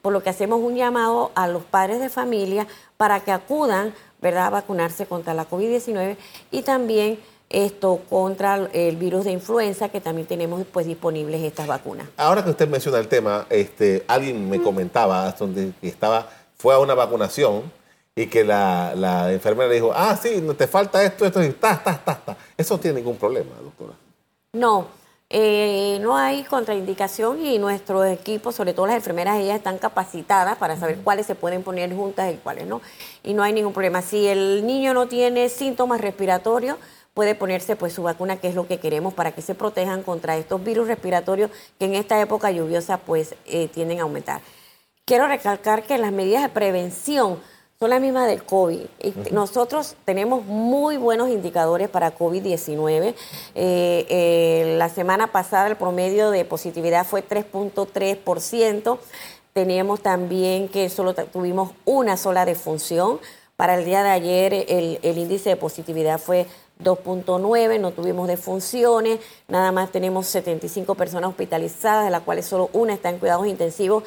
Por 0.03 0.13
lo 0.13 0.25
que 0.25 0.31
hacemos 0.31 0.61
un 0.61 0.75
llamado 0.75 1.31
a 1.37 1.47
los 1.47 1.63
padres 1.63 2.01
de 2.01 2.09
familia 2.09 2.67
para 2.97 3.21
que 3.21 3.31
acudan 3.31 3.95
¿verdad? 4.21 4.47
a 4.47 4.51
vacunarse 4.51 5.07
contra 5.07 5.35
la 5.35 5.49
COVID-19 5.49 6.17
y 6.51 6.63
también 6.63 7.21
esto 7.49 8.01
contra 8.11 8.69
el 8.73 8.97
virus 8.97 9.25
de 9.25 9.33
influenza, 9.33 9.91
que 9.91 10.01
también 10.01 10.27
tenemos 10.27 10.65
pues 10.73 10.87
disponibles 10.87 11.43
estas 11.43 11.67
vacunas. 11.69 12.09
Ahora 12.17 12.43
que 12.43 12.51
usted 12.51 12.69
menciona 12.69 12.99
el 12.99 13.07
tema, 13.07 13.47
este, 13.51 14.05
alguien 14.09 14.49
me 14.51 14.61
comentaba 14.61 15.31
donde 15.39 15.73
estaba, 15.83 16.29
fue 16.57 16.75
a 16.75 16.79
una 16.79 16.95
vacunación 16.95 17.63
y 18.15 18.27
que 18.27 18.45
la, 18.45 18.95
la 18.95 19.33
enfermera 19.33 19.69
le 19.69 19.77
dijo, 19.77 19.93
ah, 19.95 20.17
sí, 20.17 20.43
te 20.57 20.67
falta 20.67 21.03
esto, 21.03 21.25
esto, 21.25 21.43
y 21.43 21.51
ta, 21.53 21.83
ta, 21.83 21.99
ta, 22.05 22.21
ta. 22.25 22.37
Eso 22.57 22.75
no 22.75 22.81
tiene 22.81 23.01
ningún 23.01 23.17
problema, 23.17 23.51
doctora. 23.63 23.95
No, 24.53 24.87
eh, 25.31 25.99
no 26.03 26.15
hay 26.15 26.45
contraindicación 26.45 27.45
y 27.45 27.59
nuestro 27.59 28.05
equipo, 28.05 28.53
sobre 28.53 28.75
todo 28.75 28.87
las 28.87 28.97
enfermeras, 28.97 29.39
ellas 29.39 29.57
están 29.57 29.79
capacitadas 29.79 30.59
para 30.59 30.77
saber 30.77 30.99
cuáles 30.99 31.25
se 31.25 31.35
pueden 31.35 31.63
poner 31.63 31.95
juntas 31.95 32.35
y 32.35 32.37
cuáles 32.37 32.67
no. 32.67 32.83
Y 33.23 33.33
no 33.33 33.43
hay 33.43 33.55
ningún 33.55 33.73
problema. 33.73 34.03
Si 34.03 34.27
el 34.27 34.67
niño 34.67 34.93
no 34.93 35.09
tiene 35.09 35.49
síntomas 35.49 36.03
respiratorios, 36.03 36.77
puede 37.15 37.35
ponerse 37.35 37.77
pues 37.77 37.95
su 37.95 38.03
vacuna, 38.03 38.37
que 38.37 38.49
es 38.49 38.55
lo 38.55 38.67
que 38.67 38.79
queremos 38.79 39.15
para 39.15 39.33
que 39.33 39.41
se 39.41 39.55
protejan 39.55 40.03
contra 40.03 40.37
estos 40.37 40.63
virus 40.63 40.87
respiratorios 40.87 41.51
que 41.79 41.87
en 41.87 41.95
esta 41.95 42.21
época 42.21 42.51
lluviosa 42.51 42.99
pues 42.99 43.35
eh, 43.47 43.69
tienden 43.69 44.01
a 44.01 44.03
aumentar. 44.03 44.43
Quiero 45.07 45.27
recalcar 45.27 45.83
que 45.85 45.97
las 45.97 46.13
medidas 46.13 46.43
de 46.43 46.51
prevención 46.51 47.41
son 47.83 47.91
las 47.91 48.01
mismas 48.01 48.29
del 48.29 48.45
COVID. 48.45 48.81
Nosotros 49.33 49.97
tenemos 50.05 50.45
muy 50.45 50.99
buenos 50.99 51.31
indicadores 51.31 51.89
para 51.89 52.17
COVID-19. 52.17 53.13
Eh, 53.57 54.07
eh, 54.09 54.77
la 54.79 54.89
semana 54.89 55.33
pasada 55.33 55.67
el 55.67 55.75
promedio 55.75 56.31
de 56.31 56.45
positividad 56.45 57.05
fue 57.05 57.27
3.3%. 57.27 58.99
Teníamos 59.53 60.01
también 60.01 60.69
que 60.69 60.89
solo 60.91 61.13
tuvimos 61.15 61.73
una 61.85 62.17
sola 62.17 62.45
defunción. 62.45 63.19
Para 63.57 63.75
el 63.75 63.85
día 63.85 64.05
de 64.05 64.11
ayer 64.11 64.55
el, 64.69 65.01
el 65.03 65.19
índice 65.19 65.49
de 65.49 65.57
positividad 65.57 66.21
fue 66.21 66.47
2.9, 66.85 67.81
no 67.81 67.91
tuvimos 67.91 68.29
defunciones, 68.29 69.19
nada 69.49 69.73
más 69.73 69.91
tenemos 69.91 70.29
75 70.29 70.95
personas 70.95 71.31
hospitalizadas, 71.31 72.05
de 72.05 72.13
las 72.13 72.23
cuales 72.23 72.47
solo 72.47 72.71
una 72.75 72.95
está 72.95 73.11
en 73.11 73.19
cuidados 73.19 73.49
intensivos. 73.49 74.05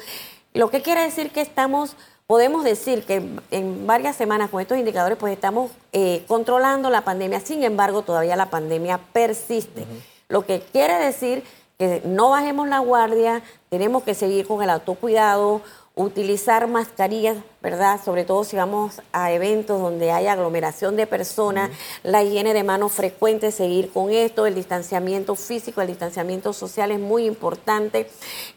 Lo 0.54 0.70
que 0.70 0.80
quiere 0.80 1.02
decir 1.02 1.30
que 1.30 1.42
estamos 1.42 1.94
podemos 2.26 2.64
decir 2.64 3.04
que 3.04 3.22
en 3.50 3.86
varias 3.86 4.16
semanas 4.16 4.50
con 4.50 4.60
estos 4.60 4.78
indicadores 4.78 5.16
pues 5.18 5.32
estamos 5.32 5.70
eh, 5.92 6.24
controlando 6.26 6.90
la 6.90 7.02
pandemia, 7.02 7.40
sin 7.40 7.62
embargo 7.62 8.02
todavía 8.02 8.36
la 8.36 8.50
pandemia 8.50 8.98
persiste. 9.12 9.86
Lo 10.28 10.44
que 10.44 10.60
quiere 10.60 10.94
decir 10.98 11.44
que 11.78 12.02
no 12.04 12.30
bajemos 12.30 12.68
la 12.68 12.80
guardia, 12.80 13.42
tenemos 13.68 14.02
que 14.02 14.14
seguir 14.14 14.46
con 14.46 14.62
el 14.62 14.70
autocuidado, 14.70 15.60
utilizar 15.98 16.68
mascarillas, 16.68 17.38
¿verdad? 17.62 17.98
Sobre 18.04 18.24
todo 18.24 18.44
si 18.44 18.54
vamos 18.54 19.00
a 19.12 19.32
eventos 19.32 19.80
donde 19.80 20.12
hay 20.12 20.26
aglomeración 20.26 20.94
de 20.94 21.06
personas, 21.06 21.70
la 22.02 22.22
higiene 22.22 22.52
de 22.52 22.62
manos 22.64 22.92
frecuente, 22.92 23.50
seguir 23.50 23.90
con 23.90 24.10
esto, 24.10 24.44
el 24.44 24.54
distanciamiento 24.54 25.34
físico, 25.36 25.80
el 25.80 25.88
distanciamiento 25.88 26.52
social 26.52 26.90
es 26.90 27.00
muy 27.00 27.24
importante 27.24 28.10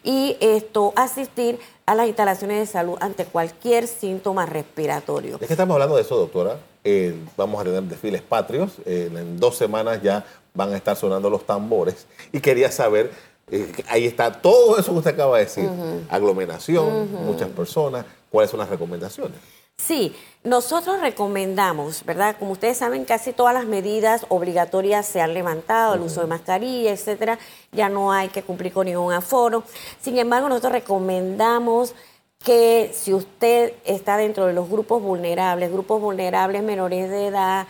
y 0.04 0.36
esto 0.42 0.92
asistir 0.98 1.60
a 1.86 1.96
las 1.96 2.08
instalaciones 2.08 2.60
de 2.60 2.66
salud 2.66 2.98
ante 3.00 3.24
cualquier 3.24 3.88
síntoma 3.88 4.46
respiratorio. 4.46 5.38
Es 5.40 5.48
que 5.48 5.54
estamos 5.54 5.74
hablando 5.76 5.96
de 5.96 6.02
eso, 6.02 6.18
doctora. 6.18 6.60
Eh, 6.84 7.16
vamos 7.38 7.62
a 7.62 7.64
tener 7.64 7.84
desfiles 7.84 8.22
patrios. 8.22 8.74
Eh, 8.86 9.10
en 9.12 9.40
dos 9.40 9.56
semanas 9.56 10.02
ya 10.04 10.26
van 10.54 10.74
a 10.74 10.78
estar 10.78 10.96
sonando 10.96 11.30
los 11.30 11.46
tambores. 11.46 12.06
Y 12.32 12.42
quería 12.42 12.70
saber, 12.72 13.12
eh, 13.52 13.72
ahí 13.88 14.06
está 14.06 14.32
todo 14.32 14.78
eso 14.78 14.92
que 14.92 14.98
usted 15.00 15.12
acaba 15.12 15.38
de 15.38 15.46
decir. 15.46 15.70
Aglomeración, 16.10 17.26
muchas 17.26 17.50
personas. 17.50 18.06
¿Cuáles 18.30 18.52
son 18.52 18.60
las 18.60 18.70
recomendaciones? 18.70 19.38
Sí, 19.78 20.16
nosotros 20.44 21.00
recomendamos, 21.00 22.04
¿verdad? 22.06 22.36
Como 22.38 22.52
ustedes 22.52 22.78
saben, 22.78 23.06
casi 23.06 23.32
todas 23.32 23.54
las 23.54 23.66
medidas 23.66 24.26
obligatorias 24.30 25.06
se 25.06 25.22
han 25.22 25.34
levantado, 25.34 25.96
el 25.96 26.02
uso 26.02 26.22
de 26.22 26.28
mascarilla, 26.28 26.92
etcétera, 26.92 27.40
ya 27.72 27.88
no 27.88 28.12
hay 28.12 28.28
que 28.28 28.44
cumplir 28.44 28.74
con 28.74 28.88
ningún 28.88 29.14
aforo. 29.14 29.64
Sin 30.02 30.18
embargo, 30.18 30.50
nosotros 30.50 30.74
recomendamos 30.74 31.96
que 32.44 32.92
si 32.94 33.14
usted 33.14 33.74
está 33.86 34.18
dentro 34.18 34.46
de 34.46 34.54
los 34.54 34.70
grupos 34.70 35.02
vulnerables, 35.02 35.72
grupos 35.72 36.02
vulnerables 36.02 36.62
menores 36.62 37.10
de 37.10 37.28
edad, 37.28 37.66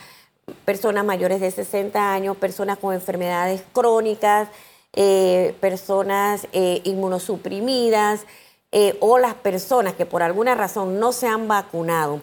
personas 0.65 1.05
mayores 1.05 1.39
de 1.39 1.51
60 1.51 2.12
años, 2.13 2.38
personas 2.38 2.79
con 2.79 2.93
enfermedades 2.93 3.63
crónicas, 3.71 4.50
eh, 4.93 5.55
personas 5.60 6.48
eh, 6.51 6.81
inmunosuprimidas 6.84 8.22
eh, 8.72 8.98
o 9.00 9.17
las 9.17 9.36
personas 9.36 9.93
que 9.93 10.05
por 10.05 10.24
alguna 10.24 10.55
razón 10.55 11.00
no 11.00 11.12
se 11.12 11.27
han 11.27 11.48
vacunado, 11.48 12.22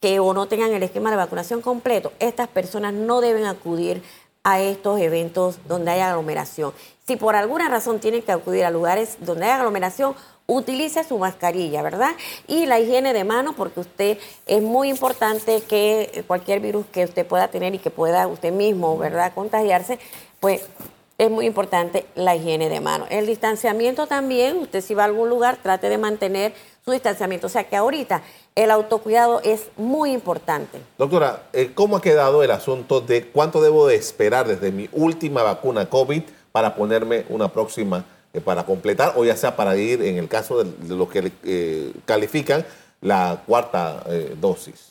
que 0.00 0.20
o 0.20 0.32
no 0.32 0.46
tengan 0.46 0.72
el 0.72 0.82
esquema 0.82 1.10
de 1.10 1.16
vacunación 1.16 1.60
completo, 1.60 2.12
estas 2.20 2.48
personas 2.48 2.92
no 2.92 3.20
deben 3.20 3.46
acudir 3.46 4.02
a 4.44 4.60
estos 4.60 5.00
eventos 5.00 5.58
donde 5.66 5.90
hay 5.90 6.00
aglomeración. 6.00 6.72
Si 7.06 7.16
por 7.16 7.34
alguna 7.34 7.68
razón 7.68 7.98
tienen 7.98 8.22
que 8.22 8.32
acudir 8.32 8.64
a 8.64 8.70
lugares 8.70 9.16
donde 9.20 9.46
hay 9.46 9.52
aglomeración, 9.52 10.14
utilice 10.46 11.02
su 11.04 11.18
mascarilla, 11.18 11.82
¿verdad? 11.82 12.12
Y 12.46 12.66
la 12.66 12.78
higiene 12.78 13.12
de 13.12 13.24
manos, 13.24 13.54
porque 13.56 13.80
usted 13.80 14.18
es 14.46 14.62
muy 14.62 14.88
importante 14.90 15.62
que 15.62 16.24
cualquier 16.26 16.60
virus 16.60 16.84
que 16.86 17.04
usted 17.04 17.26
pueda 17.26 17.48
tener 17.48 17.74
y 17.74 17.78
que 17.78 17.90
pueda 17.90 18.26
usted 18.26 18.52
mismo, 18.52 18.98
¿verdad?, 18.98 19.32
contagiarse, 19.34 19.98
pues 20.40 20.62
es 21.18 21.30
muy 21.30 21.46
importante 21.46 22.06
la 22.14 22.34
higiene 22.34 22.68
de 22.68 22.80
manos. 22.80 23.08
El 23.10 23.26
distanciamiento 23.26 24.06
también, 24.06 24.58
usted 24.58 24.80
si 24.80 24.94
va 24.94 25.02
a 25.02 25.06
algún 25.06 25.28
lugar, 25.28 25.58
trate 25.62 25.88
de 25.88 25.98
mantener 25.98 26.54
su 26.84 26.90
distanciamiento. 26.90 27.46
O 27.46 27.50
sea 27.50 27.64
que 27.64 27.76
ahorita 27.76 28.22
el 28.54 28.70
autocuidado 28.70 29.40
es 29.42 29.68
muy 29.76 30.12
importante. 30.12 30.80
Doctora, 30.98 31.44
eh, 31.52 31.72
¿cómo 31.74 31.96
ha 31.96 32.02
quedado 32.02 32.42
el 32.42 32.50
asunto 32.50 33.00
de 33.00 33.26
cuánto 33.28 33.62
debo 33.62 33.86
de 33.86 33.96
esperar 33.96 34.46
desde 34.48 34.72
mi 34.72 34.88
última 34.92 35.42
vacuna 35.42 35.88
COVID 35.88 36.22
para 36.52 36.74
ponerme 36.74 37.24
una 37.28 37.52
próxima 37.52 38.04
eh, 38.34 38.40
para 38.40 38.64
completar 38.66 39.12
o 39.16 39.24
ya 39.24 39.36
sea 39.36 39.54
para 39.54 39.76
ir 39.76 40.02
en 40.02 40.18
el 40.18 40.26
caso 40.26 40.64
de, 40.64 40.94
los 40.94 41.08
que 41.08 41.30
eh, 41.44 41.92
califican 42.04 42.66
la 43.00 43.42
cuarta 43.46 44.02
eh, 44.08 44.34
dosis. 44.40 44.90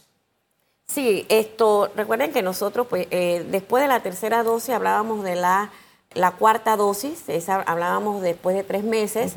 Sí, 0.87 1.25
esto, 1.27 1.91
recuerden 1.93 2.31
que 2.31 2.41
nosotros, 2.41 2.87
pues, 2.89 3.09
después 3.09 3.81
de 3.81 3.87
la 3.89 4.01
tercera 4.01 4.43
dosis 4.43 4.69
hablábamos 4.69 5.23
de 5.23 5.35
la, 5.35 5.71
la 6.15 6.31
cuarta 6.31 6.75
dosis, 6.75 7.23
esa 7.27 7.61
hablábamos 7.61 8.21
después 8.21 8.55
de 8.55 8.63
tres 8.63 8.83
meses, 8.83 9.35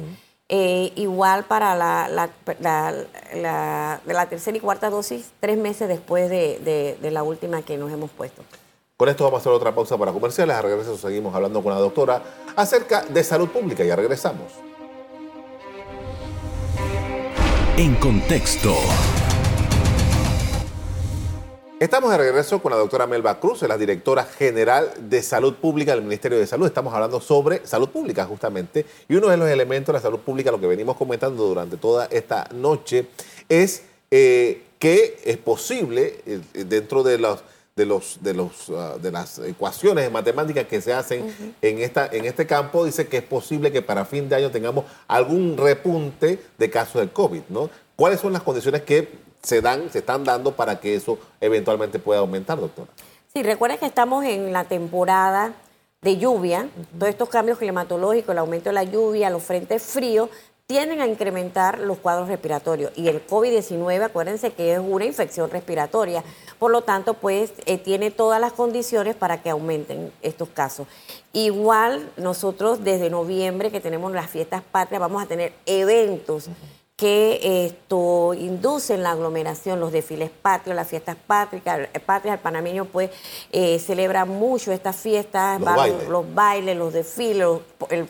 igual 0.49 1.45
para 1.45 1.75
la, 1.75 2.09
la, 2.09 2.31
la, 2.61 4.01
de 4.05 4.15
la 4.15 4.27
tercera 4.29 4.57
y 4.57 4.61
cuarta 4.61 4.91
dosis, 4.91 5.33
tres 5.41 5.59
meses 5.59 5.89
después 5.89 6.31
de, 6.31 6.97
de 7.01 7.11
la 7.11 7.23
última 7.23 7.63
que 7.63 7.77
nos 7.77 7.93
hemos 7.93 8.11
puesto. 8.11 8.43
Con 8.97 9.11
esto 9.11 9.25
vamos 9.25 9.39
a 9.39 9.41
hacer 9.41 9.53
otra 9.53 9.75
pausa 9.75 9.99
para 9.99 10.11
comerciales. 10.11 10.57
A 10.57 10.63
regreso 10.63 10.97
seguimos 10.97 11.35
hablando 11.35 11.63
con 11.63 11.71
la 11.71 11.79
doctora 11.79 12.23
acerca 12.57 13.03
de 13.03 13.23
salud 13.23 13.49
pública. 13.51 13.85
Ya 13.85 13.95
regresamos. 13.95 14.53
En 17.77 17.95
contexto. 17.97 18.75
Estamos 21.79 22.11
de 22.11 22.17
regreso 22.17 22.63
con 22.63 22.73
la 22.73 22.79
doctora 22.79 23.07
Melba 23.07 23.39
Cruz, 23.39 23.61
la 23.61 23.77
directora 23.77 24.25
general 24.25 24.95
de 24.99 25.21
Salud 25.21 25.53
Pública 25.57 25.93
del 25.95 26.03
Ministerio 26.03 26.39
de 26.39 26.47
Salud. 26.47 26.67
Estamos 26.67 26.95
hablando 26.95 27.21
sobre 27.21 27.67
salud 27.67 27.91
pública 27.91 28.25
justamente. 28.25 28.87
Y 29.11 29.15
uno 29.15 29.29
de 29.29 29.37
los 29.37 29.47
elementos 29.47 29.89
de 29.89 29.99
la 29.99 30.01
salud 30.01 30.21
pública, 30.21 30.51
lo 30.51 30.59
que 30.59 30.67
venimos 30.67 30.97
comentando 30.97 31.47
durante 31.47 31.77
toda 31.77 32.07
esta 32.07 32.49
noche, 32.55 33.09
es 33.51 33.83
eh, 34.11 34.63
que 34.79 35.19
es 35.23 35.37
posible 35.37 36.23
eh, 36.25 36.41
dentro 36.65 37.03
de 37.03 37.19
los 37.19 37.45
de, 37.77 37.85
los, 37.85 38.23
de, 38.23 38.33
los, 38.33 38.71
ah, 38.71 38.97
de 38.99 39.13
las 39.13 39.39
ecuaciones 39.41 40.11
matemáticas 40.11 40.65
que 40.67 40.81
se 40.81 40.95
hacen 40.95 41.55
en, 41.61 41.79
esta, 41.81 42.07
en 42.07 42.25
este 42.25 42.47
campo, 42.47 42.87
dice 42.87 43.07
que 43.07 43.19
es 43.19 43.23
posible 43.23 43.71
que 43.71 43.83
para 43.83 44.07
fin 44.07 44.31
de 44.31 44.37
año 44.37 44.51
tengamos 44.51 44.87
algún 45.07 45.59
repunte 45.59 46.39
de 46.57 46.71
casos 46.71 47.03
de 47.03 47.09
COVID, 47.11 47.43
¿no? 47.51 47.69
¿Cuáles 47.95 48.21
son 48.21 48.33
las 48.33 48.43
condiciones 48.43 48.81
que 48.81 49.27
se 49.47 49.61
dan, 49.61 49.91
se 49.93 50.01
están 50.01 50.25
dando 50.25 50.57
para 50.57 50.81
que 50.81 50.97
eso 50.97 51.19
eventualmente 51.41 52.01
pueda 52.01 52.19
aumentar, 52.19 52.59
doctora? 52.59 52.89
Sí, 53.33 53.45
recuerden 53.45 53.79
que 53.79 53.87
estamos 53.87 54.25
en 54.25 54.53
la 54.53 54.65
temporada 54.65 55.53
de 56.03 56.17
lluvia, 56.17 56.69
todos 56.99 57.11
estos 57.11 57.29
cambios 57.29 57.57
climatológicos, 57.59 58.33
el 58.33 58.39
aumento 58.39 58.71
de 58.71 58.75
la 58.75 58.83
lluvia, 58.83 59.31
los 59.31 59.45
frentes 59.45 59.85
fríos, 59.85 60.31
tienden 60.67 61.01
a 61.01 61.07
incrementar 61.07 61.79
los 61.79 61.99
cuadros 61.99 62.27
respiratorios. 62.27 62.91
Y 62.97 63.07
el 63.07 63.25
COVID-19, 63.25 64.03
acuérdense 64.03 64.53
que 64.53 64.73
es 64.73 64.81
una 64.81 65.05
infección 65.05 65.49
respiratoria. 65.49 66.25
Por 66.59 66.73
lo 66.73 66.83
tanto, 66.83 67.15
pues 67.15 67.53
eh, 67.67 67.79
tiene 67.79 68.11
todas 68.11 68.41
las 68.41 68.53
condiciones 68.53 69.15
para 69.15 69.43
que 69.43 69.51
aumenten 69.51 70.11
estos 70.23 70.49
casos. 70.49 70.89
Igual 71.33 72.11
nosotros 72.17 72.83
desde 72.83 73.11
noviembre 73.11 73.71
que 73.71 73.81
tenemos 73.81 74.11
las 74.13 74.29
fiestas 74.29 74.63
patrias 74.73 75.01
vamos 75.01 75.23
a 75.23 75.27
tener 75.27 75.53
eventos 75.67 76.51
que 76.97 77.67
esto 77.67 78.33
inducen 78.35 79.03
la 79.03 79.11
aglomeración, 79.11 79.79
los 79.81 79.93
desfiles 79.93 80.31
patrios, 80.31 80.75
las 80.75 80.89
fiestas 80.89 81.17
patrias, 81.27 81.89
patrias, 82.07 82.37
el 82.37 82.41
panameño 82.41 82.87
pues 82.87 83.11
eh, 83.53 83.79
celebra 83.79 84.25
mucho 84.25 84.73
estas 84.73 84.97
fiestas, 84.97 85.61
los, 85.61 85.77
bailes. 85.77 86.09
los, 86.09 86.35
bailes. 86.35 86.77
los 86.77 86.93
desfiles, 86.93 87.47
el 87.91 88.09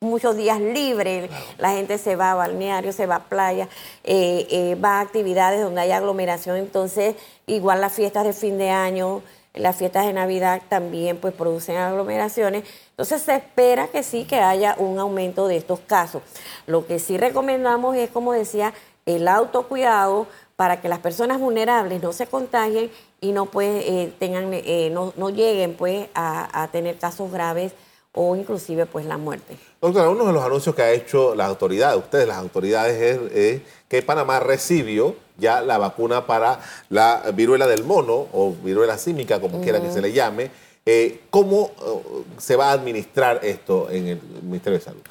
muchos 0.00 0.36
días 0.36 0.60
libres, 0.60 1.28
la 1.58 1.72
gente 1.72 1.98
se 1.98 2.14
va 2.14 2.30
a 2.30 2.34
balneario, 2.34 2.92
se 2.92 3.06
va 3.06 3.16
a 3.16 3.24
playa, 3.24 3.68
eh, 4.04 4.46
eh, 4.50 4.76
va 4.76 4.98
a 4.98 5.00
actividades 5.00 5.60
donde 5.60 5.80
hay 5.80 5.90
aglomeración, 5.90 6.56
entonces 6.56 7.16
igual 7.46 7.80
las 7.80 7.92
fiestas 7.92 8.24
de 8.24 8.32
fin 8.32 8.58
de 8.58 8.70
año, 8.70 9.22
las 9.54 9.74
fiestas 9.74 10.06
de 10.06 10.12
Navidad 10.12 10.62
también 10.68 11.16
pues 11.16 11.34
producen 11.34 11.76
aglomeraciones, 11.76 12.62
entonces 12.98 13.22
se 13.22 13.36
espera 13.36 13.86
que 13.86 14.02
sí 14.02 14.24
que 14.24 14.40
haya 14.40 14.74
un 14.76 14.98
aumento 14.98 15.46
de 15.46 15.56
estos 15.56 15.78
casos. 15.78 16.20
Lo 16.66 16.84
que 16.84 16.98
sí 16.98 17.16
recomendamos 17.16 17.94
es, 17.96 18.10
como 18.10 18.32
decía, 18.32 18.74
el 19.06 19.28
autocuidado 19.28 20.26
para 20.56 20.80
que 20.80 20.88
las 20.88 20.98
personas 20.98 21.38
vulnerables 21.38 22.02
no 22.02 22.12
se 22.12 22.26
contagien 22.26 22.90
y 23.20 23.30
no 23.30 23.46
pues 23.46 23.84
eh, 23.86 24.12
tengan 24.18 24.50
no, 24.92 25.12
no, 25.16 25.30
lleguen 25.30 25.74
pues 25.74 26.08
a, 26.12 26.64
a 26.64 26.72
tener 26.72 26.98
casos 26.98 27.30
graves 27.30 27.72
o 28.12 28.34
inclusive 28.34 28.84
pues 28.84 29.06
la 29.06 29.16
muerte. 29.16 29.56
Doctora, 29.80 30.10
uno 30.10 30.26
de 30.26 30.32
los 30.32 30.44
anuncios 30.44 30.74
que 30.74 30.82
ha 30.82 30.90
hecho 30.90 31.36
las 31.36 31.46
autoridades, 31.46 31.96
ustedes 31.98 32.26
las 32.26 32.38
autoridades, 32.38 33.30
es, 33.32 33.60
que 33.88 34.02
Panamá 34.02 34.40
recibió 34.40 35.14
ya 35.36 35.60
la 35.60 35.78
vacuna 35.78 36.26
para 36.26 36.58
la 36.90 37.22
viruela 37.32 37.68
del 37.68 37.84
mono 37.84 38.26
o 38.32 38.56
viruela 38.64 38.98
símica, 38.98 39.40
como 39.40 39.60
quiera 39.60 39.80
que 39.80 39.92
se 39.92 40.02
le 40.02 40.12
llame. 40.12 40.50
Eh, 40.90 41.20
¿Cómo 41.28 41.70
eh, 41.82 42.24
se 42.38 42.56
va 42.56 42.70
a 42.70 42.72
administrar 42.72 43.40
esto 43.44 43.90
en 43.90 44.06
el 44.06 44.22
Ministerio 44.40 44.78
de 44.78 44.84
Salud? 44.86 45.02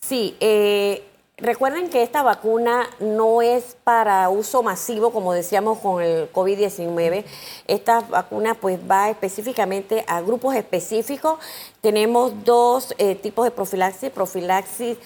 Sí, 0.00 0.34
eh, 0.40 1.04
Recuerden 1.36 1.88
que 1.88 2.02
esta 2.02 2.22
vacuna 2.22 2.86
no 3.00 3.40
es 3.40 3.74
para 3.82 4.28
uso 4.28 4.62
masivo, 4.62 5.10
como 5.10 5.32
decíamos 5.32 5.78
con 5.78 6.02
el 6.02 6.30
COVID-19. 6.30 7.24
Esta 7.66 8.00
vacuna 8.00 8.54
pues 8.54 8.78
va 8.78 9.08
específicamente 9.08 10.04
a 10.06 10.20
grupos 10.20 10.54
específicos. 10.54 11.38
Tenemos 11.80 12.44
dos 12.44 12.94
tipos 13.22 13.46
de 13.46 13.52
profilaxis, 13.52 14.10
profilaxis 14.10 14.98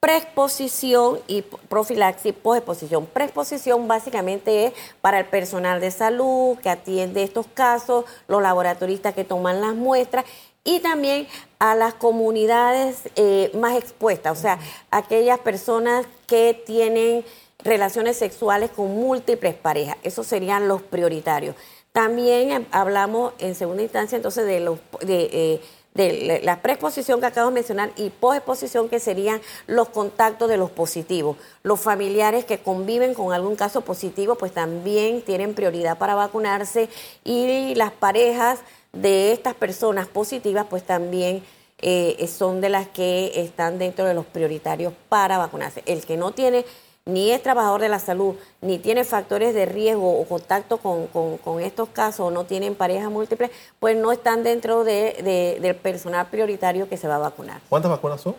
preexposición 0.00 1.20
y 1.26 1.42
profilaxis 1.42 2.34
posexposición. 2.34 3.06
Preexposición 3.06 3.88
básicamente 3.88 4.66
es 4.66 4.72
para 5.00 5.18
el 5.18 5.26
personal 5.26 5.80
de 5.80 5.90
salud 5.90 6.58
que 6.58 6.70
atiende 6.70 7.22
estos 7.22 7.46
casos, 7.46 8.04
los 8.28 8.42
laboratoristas 8.42 9.14
que 9.14 9.24
toman 9.24 9.60
las 9.60 9.74
muestras 9.74 10.24
y 10.64 10.80
también 10.80 11.28
a 11.58 11.74
las 11.74 11.94
comunidades 11.94 13.08
eh, 13.14 13.50
más 13.54 13.76
expuestas, 13.76 14.36
o 14.36 14.40
sea, 14.40 14.58
aquellas 14.90 15.38
personas 15.38 16.06
que 16.26 16.60
tienen 16.66 17.24
relaciones 17.60 18.16
sexuales 18.16 18.70
con 18.70 18.94
múltiples 18.94 19.54
parejas. 19.54 19.96
Esos 20.02 20.26
serían 20.26 20.68
los 20.68 20.82
prioritarios. 20.82 21.54
También 21.92 22.50
eh, 22.50 22.66
hablamos 22.72 23.32
en 23.38 23.54
segunda 23.54 23.82
instancia 23.82 24.16
entonces 24.16 24.44
de, 24.44 24.60
los, 24.60 24.78
de, 25.00 25.30
eh, 25.32 25.60
la 25.96 26.62
preexposición 26.62 27.20
que 27.20 27.26
acabo 27.26 27.48
de 27.48 27.54
mencionar 27.54 27.90
y 27.96 28.10
posexposición 28.10 28.88
que 28.88 29.00
serían 29.00 29.40
los 29.66 29.88
contactos 29.88 30.48
de 30.48 30.56
los 30.56 30.70
positivos. 30.70 31.36
Los 31.62 31.80
familiares 31.80 32.44
que 32.44 32.58
conviven 32.58 33.14
con 33.14 33.32
algún 33.32 33.56
caso 33.56 33.80
positivo 33.80 34.36
pues 34.36 34.52
también 34.52 35.22
tienen 35.22 35.54
prioridad 35.54 35.98
para 35.98 36.14
vacunarse 36.14 36.88
y 37.24 37.74
las 37.74 37.92
parejas 37.92 38.60
de 38.92 39.32
estas 39.32 39.54
personas 39.54 40.08
positivas, 40.08 40.66
pues 40.68 40.82
también 40.82 41.42
eh, 41.78 42.26
son 42.26 42.60
de 42.60 42.70
las 42.70 42.88
que 42.88 43.32
están 43.34 43.78
dentro 43.78 44.06
de 44.06 44.14
los 44.14 44.24
prioritarios 44.24 44.94
para 45.08 45.38
vacunarse. 45.38 45.82
El 45.86 46.04
que 46.06 46.16
no 46.16 46.32
tiene 46.32 46.64
ni 47.06 47.30
es 47.30 47.42
trabajador 47.42 47.80
de 47.80 47.88
la 47.88 47.98
salud, 47.98 48.34
ni 48.60 48.78
tiene 48.78 49.04
factores 49.04 49.54
de 49.54 49.64
riesgo 49.64 50.20
o 50.20 50.24
contacto 50.26 50.78
con, 50.78 51.60
estos 51.60 51.88
casos, 51.88 52.20
o 52.26 52.30
no 52.30 52.44
tienen 52.44 52.74
parejas 52.74 53.10
múltiples, 53.10 53.50
pues 53.80 53.96
no 53.96 54.12
están 54.12 54.42
dentro 54.42 54.84
de, 54.84 55.58
del 55.60 55.76
personal 55.76 56.26
prioritario 56.26 56.88
que 56.88 56.96
se 56.96 57.08
va 57.08 57.16
a 57.16 57.18
vacunar. 57.18 57.60
¿Cuántas 57.68 57.90
vacunas 57.90 58.20
son? 58.20 58.34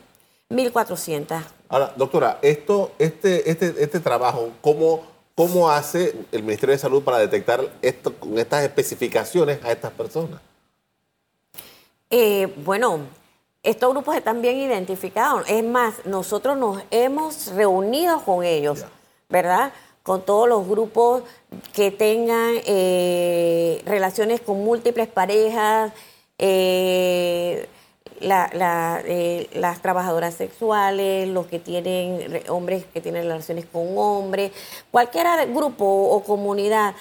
1.400. 0.49 1.43
Ahora, 1.69 1.93
doctora, 1.95 2.39
esto, 2.41 2.91
este, 2.99 3.49
este, 3.49 3.73
este 3.83 3.99
trabajo, 3.99 4.49
¿cómo 4.61 5.17
¿Cómo 5.37 5.69
hace 5.69 6.15
el 6.31 6.41
Ministerio 6.41 6.73
de 6.73 6.79
Salud 6.79 7.03
para 7.03 7.19
detectar 7.19 7.63
esto, 7.83 8.11
con 8.15 8.39
estas 8.39 8.63
especificaciones 8.63 9.63
a 9.63 9.71
estas 9.71 9.91
personas? 9.91 10.41
Eh, 12.09 12.51
bueno, 12.65 13.01
estos 13.63 13.91
grupos 13.91 14.15
están 14.15 14.41
bien 14.41 14.57
identificados. 14.57 15.43
Es 15.49 15.63
más, 15.63 16.05
nosotros 16.05 16.57
nos 16.57 16.83
hemos 16.91 17.47
reunido 17.47 18.21
con 18.23 18.43
ellos, 18.43 18.85
¿verdad? 19.29 19.71
Con 20.03 20.21
todos 20.21 20.47
los 20.47 20.67
grupos 20.67 21.23
que 21.73 21.91
tengan 21.91 22.55
eh, 22.65 23.81
relaciones 23.85 24.41
con 24.41 24.63
múltiples 24.63 25.07
parejas, 25.07 25.91
eh, 26.37 27.67
las 28.19 29.81
trabajadoras 29.81 30.33
sexuales, 30.33 31.27
los 31.27 31.45
que 31.47 31.59
tienen 31.59 32.41
hombres 32.49 32.85
que 32.85 33.01
tienen 33.01 33.23
relaciones 33.23 33.65
con 33.65 33.97
hombres, 33.97 34.51
cualquier 34.91 35.27
grupo 35.53 35.85
o 35.85 36.23
comunidad 36.23 36.95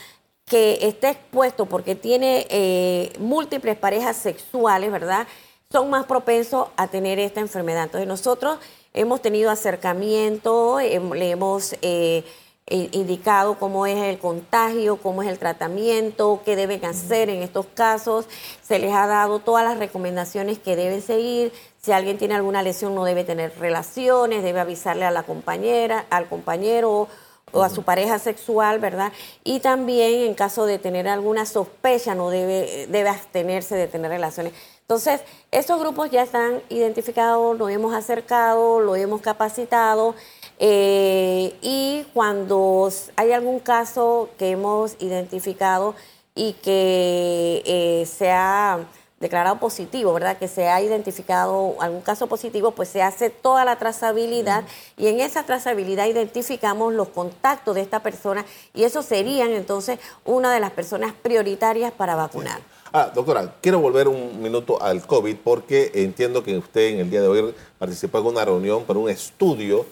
que 0.47 0.79
esté 0.83 1.11
expuesto 1.11 1.67
porque 1.67 1.95
tiene 1.95 2.47
eh, 2.51 3.13
múltiples 3.19 3.77
parejas 3.77 4.17
sexuales, 4.17 4.93
¿verdad? 4.93 5.27
Son 5.73 5.91
más 5.91 6.07
propensos 6.07 6.69
a 6.77 6.87
tener 6.87 7.19
esta 7.19 7.41
enfermedad. 7.41 7.85
Entonces 7.85 8.07
nosotros 8.07 8.59
hemos 8.95 9.21
tenido 9.21 9.51
acercamiento, 9.51 10.79
le 10.79 11.31
hemos 11.31 11.75
eh, 11.83 12.25
indicado 12.69 13.59
cómo 13.59 13.85
es 13.85 13.99
el 13.99 14.19
contagio, 14.19 14.97
cómo 14.97 15.25
es 15.25 15.29
el 15.29 15.41
tratamiento, 15.41 16.41
qué 16.45 16.55
deben 16.55 16.85
hacer 16.85 17.31
en 17.31 17.43
estos 17.43 17.67
casos. 17.75 18.27
Se 18.63 18.79
les 18.79 18.95
ha 18.95 19.09
dado 19.09 19.41
todas 19.41 19.65
las 19.65 19.79
recomendaciones 19.79 20.61
que 20.61 20.77
deben 20.77 21.03
seguir. 21.03 21.53
Si 21.83 21.91
alguien 21.91 22.17
tiene 22.17 22.37
alguna 22.37 22.63
lesión 22.63 22.95
no 22.95 23.05
debe 23.05 23.25
tener 23.25 23.53
relaciones, 23.59 24.45
debe 24.45 24.61
avisarle 24.61 25.05
a 25.05 25.11
la 25.11 25.25
compañera, 25.25 26.07
al 26.11 26.29
compañero 26.29 27.09
o 27.53 27.63
a 27.63 27.71
su 27.71 27.83
pareja 27.83 28.19
sexual, 28.19 28.81
¿verdad? 28.81 29.13
Y 29.45 29.61
también 29.61 30.27
en 30.27 30.35
caso 30.35 30.67
de 30.67 30.79
tener 30.79 31.09
alguna 31.09 31.47
sospecha 31.47 32.15
no 32.15 32.31
debe, 32.31 32.87
debe 32.89 33.09
abstenerse 33.09 33.77
de 33.77 33.87
tener 33.87 34.11
relaciones. 34.11 34.53
Entonces, 34.87 35.23
estos 35.51 35.81
grupos 35.81 36.13
ya 36.13 36.23
están 36.23 36.63
identificados, 36.69 37.59
lo 37.59 37.69
hemos 37.69 37.93
acercado, 37.93 38.79
lo 38.79 38.95
hemos 38.95 39.21
capacitado 39.21 40.15
eh, 40.61 41.57
y 41.61 42.07
cuando 42.15 42.89
hay 43.17 43.33
algún 43.33 43.59
caso 43.59 44.29
que 44.39 44.51
hemos 44.51 44.95
identificado 45.01 45.97
y 46.37 46.53
que 46.53 47.65
eh, 47.67 48.07
se 48.07 48.31
ha 48.31 48.79
declarado 49.19 49.59
positivo, 49.59 50.13
¿verdad? 50.13 50.39
Que 50.39 50.47
se 50.47 50.69
ha 50.69 50.81
identificado 50.81 51.75
algún 51.81 52.03
caso 52.03 52.29
positivo, 52.29 52.71
pues 52.71 52.89
se 52.89 53.03
hace 53.03 53.29
toda 53.29 53.65
la 53.65 53.81
trazabilidad 53.81 54.63
y 54.97 55.09
en 55.09 55.19
esa 55.19 55.43
trazabilidad 55.43 56.07
identificamos 56.07 56.95
los 56.95 57.09
contactos 57.09 57.75
de 57.75 57.81
esta 57.81 58.05
persona 58.05 58.45
y 58.73 58.85
eso 58.85 59.03
serían 59.03 59.51
entonces 59.51 59.99
una 60.25 60.55
de 60.55 60.61
las 60.61 60.71
personas 60.71 61.13
prioritarias 61.13 61.91
para 61.91 62.15
vacunar. 62.15 62.61
Ah, 62.93 63.11
doctora, 63.15 63.55
quiero 63.61 63.81
volver 63.81 64.09
un 64.09 64.41
minuto 64.43 64.81
al 64.81 65.07
COVID 65.07 65.37
porque 65.43 65.91
entiendo 65.95 66.43
que 66.43 66.57
usted 66.57 66.95
en 66.95 67.01
el 67.01 67.11
día 67.11 67.21
de 67.21 67.29
hoy 67.29 67.55
participó 67.79 68.19
en 68.19 68.27
una 68.27 68.45
reunión 68.45 68.85
para 68.85 68.99
un 68.99 69.11
estudio 69.11 69.87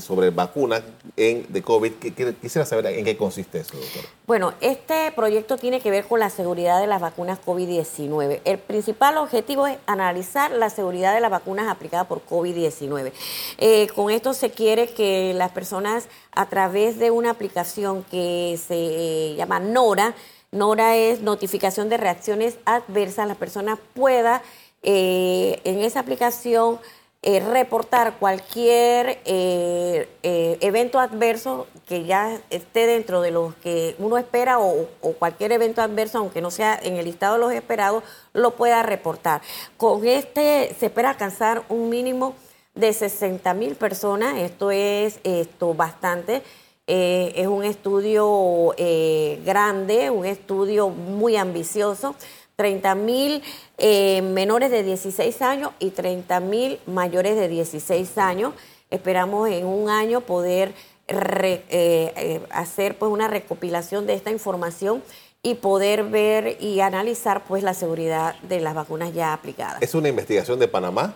sobre 0.00 0.30
vacunas 0.30 0.82
de 1.16 1.62
COVID. 1.62 1.92
Quisiera 2.40 2.64
saber 2.64 2.86
en 2.86 3.04
qué 3.04 3.16
consiste 3.16 3.58
eso, 3.58 3.76
doctor. 3.76 4.02
Bueno, 4.26 4.54
este 4.60 5.10
proyecto 5.12 5.56
tiene 5.56 5.80
que 5.80 5.90
ver 5.90 6.04
con 6.04 6.20
la 6.20 6.30
seguridad 6.30 6.80
de 6.80 6.86
las 6.86 7.00
vacunas 7.00 7.38
COVID-19. 7.44 8.42
El 8.44 8.58
principal 8.58 9.16
objetivo 9.18 9.66
es 9.66 9.78
analizar 9.86 10.52
la 10.52 10.70
seguridad 10.70 11.14
de 11.14 11.20
las 11.20 11.30
vacunas 11.30 11.68
aplicadas 11.68 12.06
por 12.06 12.24
COVID-19. 12.24 13.12
Eh, 13.58 13.88
con 13.94 14.10
esto 14.10 14.34
se 14.34 14.50
quiere 14.50 14.88
que 14.88 15.34
las 15.34 15.50
personas 15.50 16.08
a 16.32 16.46
través 16.46 16.98
de 16.98 17.10
una 17.10 17.30
aplicación 17.30 18.04
que 18.04 18.58
se 18.64 18.76
eh, 18.76 19.34
llama 19.36 19.58
NORA, 19.58 20.14
NORA 20.52 20.96
es 20.96 21.20
notificación 21.20 21.88
de 21.88 21.96
reacciones 21.96 22.58
adversas, 22.64 23.28
la 23.28 23.34
persona 23.34 23.76
pueda 23.94 24.42
eh, 24.82 25.60
en 25.64 25.80
esa 25.80 26.00
aplicación 26.00 26.78
eh, 27.28 27.40
reportar 27.40 28.18
cualquier 28.20 29.18
eh, 29.24 30.08
eh, 30.22 30.58
evento 30.60 31.00
adverso 31.00 31.66
que 31.88 32.04
ya 32.04 32.40
esté 32.50 32.86
dentro 32.86 33.20
de 33.20 33.32
los 33.32 33.52
que 33.56 33.96
uno 33.98 34.16
espera 34.16 34.60
o, 34.60 34.86
cualquier 35.18 35.50
evento 35.50 35.82
adverso, 35.82 36.18
aunque 36.18 36.40
no 36.40 36.52
sea 36.52 36.78
en 36.80 36.98
el 36.98 37.04
listado 37.04 37.34
de 37.34 37.40
los 37.40 37.52
esperados, 37.52 38.04
lo 38.32 38.52
pueda 38.52 38.84
reportar. 38.84 39.42
Con 39.76 40.06
este 40.06 40.76
se 40.78 40.86
espera 40.86 41.10
alcanzar 41.10 41.64
un 41.68 41.88
mínimo 41.88 42.36
de 42.76 42.92
60 42.92 43.54
mil 43.54 43.74
personas, 43.74 44.36
esto 44.36 44.70
es 44.70 45.18
esto 45.24 45.74
bastante. 45.74 46.44
Es 46.86 47.46
un 47.46 47.64
estudio 47.64 48.74
grande, 49.44 50.10
un 50.10 50.24
estudio 50.24 50.88
muy 50.88 51.36
ambicioso. 51.36 52.14
30 52.56 52.94
mil 52.94 53.42
eh, 53.78 54.22
menores 54.22 54.70
de 54.70 54.82
16 54.82 55.42
años 55.42 55.70
y 55.78 55.90
30 55.90 56.40
mil 56.40 56.80
mayores 56.86 57.36
de 57.36 57.48
16 57.48 58.18
años. 58.18 58.54
Esperamos 58.90 59.48
en 59.50 59.66
un 59.66 59.90
año 59.90 60.22
poder 60.22 60.72
eh, 61.08 61.62
eh, 61.68 62.40
hacer 62.50 62.98
pues 62.98 63.12
una 63.12 63.28
recopilación 63.28 64.06
de 64.06 64.14
esta 64.14 64.30
información 64.30 65.02
y 65.42 65.54
poder 65.54 66.04
ver 66.04 66.56
y 66.60 66.80
analizar 66.80 67.44
pues 67.44 67.62
la 67.62 67.74
seguridad 67.74 68.34
de 68.40 68.60
las 68.60 68.74
vacunas 68.74 69.12
ya 69.12 69.32
aplicadas. 69.32 69.82
Es 69.82 69.94
una 69.94 70.08
investigación 70.08 70.58
de 70.58 70.66
Panamá 70.66 71.14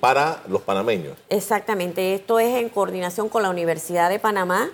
para 0.00 0.42
los 0.48 0.62
panameños. 0.62 1.16
Exactamente, 1.28 2.14
esto 2.14 2.38
es 2.40 2.56
en 2.56 2.68
coordinación 2.68 3.28
con 3.28 3.42
la 3.42 3.50
Universidad 3.50 4.08
de 4.08 4.18
Panamá. 4.18 4.70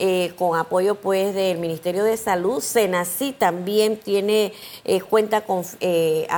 Eh, 0.00 0.32
con 0.38 0.56
apoyo 0.56 0.94
pues 0.94 1.34
del 1.34 1.58
Ministerio 1.58 2.04
de 2.04 2.16
Salud. 2.16 2.60
Senacid 2.60 3.34
también 3.34 3.96
tiene, 3.96 4.52
eh, 4.84 5.00
cuenta 5.00 5.40
con 5.40 5.64
eh, 5.80 6.28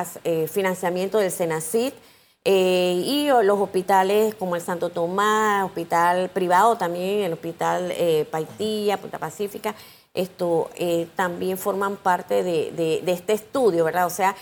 financiamiento 0.50 1.18
del 1.18 1.30
Senacid. 1.30 1.92
y 2.42 3.28
los 3.42 3.60
hospitales 3.60 4.34
como 4.34 4.56
el 4.56 4.62
Santo 4.62 4.88
Tomás, 4.88 5.66
hospital 5.66 6.30
privado 6.30 6.76
también, 6.78 7.24
el 7.24 7.34
hospital 7.34 7.92
Paitilla, 8.30 8.96
Punta 8.96 9.18
Pacífica, 9.18 9.74
esto 10.12 10.70
también 11.16 11.56
forman 11.56 11.96
parte 11.96 12.42
de, 12.42 12.72
de, 12.72 13.12
este 13.12 13.32
estudio, 13.32 13.84
¿verdad? 13.84 14.06
O 14.06 14.10
sea, 14.10 14.34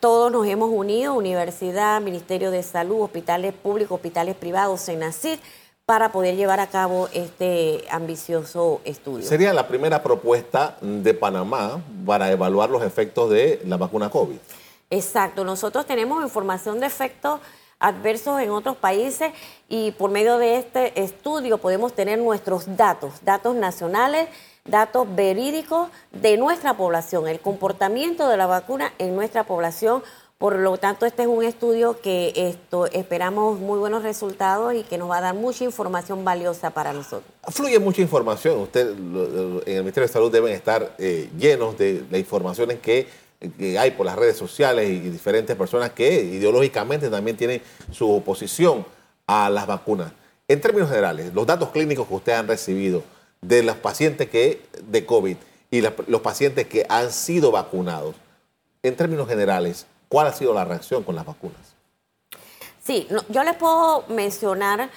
todos 0.00 0.30
nos 0.30 0.46
hemos 0.46 0.70
unido, 0.70 1.14
universidad, 1.14 2.00
Ministerio 2.00 2.50
de 2.50 2.62
Salud, 2.62 3.02
hospitales 3.02 3.52
públicos, 3.52 3.96
hospitales 3.96 4.36
privados, 4.36 4.80
Senacid, 4.82 5.38
para 5.86 6.10
poder 6.10 6.34
llevar 6.34 6.58
a 6.58 6.66
cabo 6.66 7.08
este 7.12 7.84
ambicioso 7.90 8.80
estudio. 8.84 9.24
Sería 9.24 9.52
la 9.52 9.68
primera 9.68 10.02
propuesta 10.02 10.76
de 10.80 11.14
Panamá 11.14 11.80
para 12.04 12.32
evaluar 12.32 12.70
los 12.70 12.82
efectos 12.82 13.30
de 13.30 13.62
la 13.64 13.76
vacuna 13.76 14.10
COVID. 14.10 14.36
Exacto, 14.90 15.44
nosotros 15.44 15.86
tenemos 15.86 16.24
información 16.24 16.80
de 16.80 16.86
efectos 16.86 17.40
adversos 17.78 18.40
en 18.40 18.50
otros 18.50 18.76
países 18.76 19.32
y 19.68 19.92
por 19.92 20.10
medio 20.10 20.38
de 20.38 20.58
este 20.58 21.00
estudio 21.00 21.58
podemos 21.58 21.92
tener 21.92 22.18
nuestros 22.18 22.76
datos, 22.76 23.12
datos 23.22 23.54
nacionales, 23.54 24.28
datos 24.66 25.06
verídicos 25.14 25.88
de 26.12 26.36
nuestra 26.36 26.76
población, 26.76 27.28
el 27.28 27.40
comportamiento 27.40 28.28
de 28.28 28.36
la 28.36 28.46
vacuna 28.46 28.92
en 28.98 29.14
nuestra 29.14 29.44
población 29.44 30.02
por 30.38 30.58
lo 30.58 30.76
tanto, 30.76 31.06
este 31.06 31.22
es 31.22 31.28
un 31.28 31.42
estudio 31.42 31.98
que 32.02 32.34
esto, 32.36 32.84
esperamos 32.86 33.58
muy 33.58 33.78
buenos 33.78 34.02
resultados 34.02 34.74
y 34.74 34.82
que 34.82 34.98
nos 34.98 35.08
va 35.08 35.16
a 35.16 35.20
dar 35.22 35.34
mucha 35.34 35.64
información 35.64 36.26
valiosa 36.26 36.70
para 36.70 36.92
nosotros. 36.92 37.24
Fluye 37.48 37.78
mucha 37.78 38.02
información. 38.02 38.58
Usted, 38.58 38.90
en 38.90 39.62
el 39.66 39.78
Ministerio 39.78 40.06
de 40.06 40.12
Salud 40.12 40.30
deben 40.30 40.52
estar 40.52 40.94
eh, 40.98 41.30
llenos 41.38 41.78
de 41.78 42.04
la 42.10 42.18
información 42.18 42.68
que, 42.82 43.08
que 43.56 43.78
hay 43.78 43.92
por 43.92 44.04
las 44.04 44.16
redes 44.16 44.36
sociales 44.36 44.90
y 44.90 45.08
diferentes 45.08 45.56
personas 45.56 45.92
que 45.92 46.22
ideológicamente 46.24 47.08
también 47.08 47.38
tienen 47.38 47.62
su 47.90 48.10
oposición 48.10 48.84
a 49.26 49.48
las 49.48 49.66
vacunas. 49.66 50.12
En 50.48 50.60
términos 50.60 50.90
generales, 50.90 51.32
los 51.32 51.46
datos 51.46 51.70
clínicos 51.70 52.06
que 52.06 52.14
ustedes 52.14 52.38
han 52.38 52.46
recibido 52.46 53.02
de 53.40 53.62
los 53.62 53.76
pacientes 53.76 54.28
que 54.28 54.62
de 54.82 55.06
COVID 55.06 55.36
y 55.70 55.80
los 55.80 56.20
pacientes 56.20 56.66
que 56.66 56.86
han 56.88 57.12
sido 57.12 57.50
vacunados, 57.50 58.14
en 58.82 58.96
términos 58.96 59.28
generales, 59.28 59.86
¿Cuál 60.08 60.28
ha 60.28 60.32
sido 60.32 60.54
la 60.54 60.64
reacción 60.64 61.02
con 61.02 61.14
las 61.14 61.26
vacunas? 61.26 61.74
Sí, 62.84 63.08
yo 63.28 63.42
les 63.42 63.56
puedo 63.56 64.04
mencionar 64.08 64.90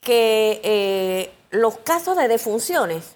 que 0.00 0.60
eh, 0.64 1.32
los 1.50 1.78
casos 1.78 2.16
de 2.16 2.28
defunciones, 2.28 3.14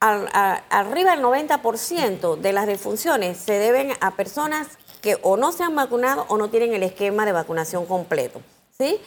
arriba 0.00 1.12
del 1.12 1.24
90% 1.24 2.36
de 2.36 2.52
las 2.52 2.66
defunciones 2.66 3.38
se 3.38 3.54
deben 3.54 3.92
a 4.00 4.14
personas 4.14 4.68
que 5.02 5.18
o 5.22 5.36
no 5.36 5.52
se 5.52 5.64
han 5.64 5.74
vacunado 5.74 6.26
o 6.28 6.36
no 6.36 6.48
tienen 6.48 6.74
el 6.74 6.82
esquema 6.82 7.26
de 7.26 7.32
vacunación 7.32 7.86
completo. 7.86 8.40
¿Sí? 8.78 9.00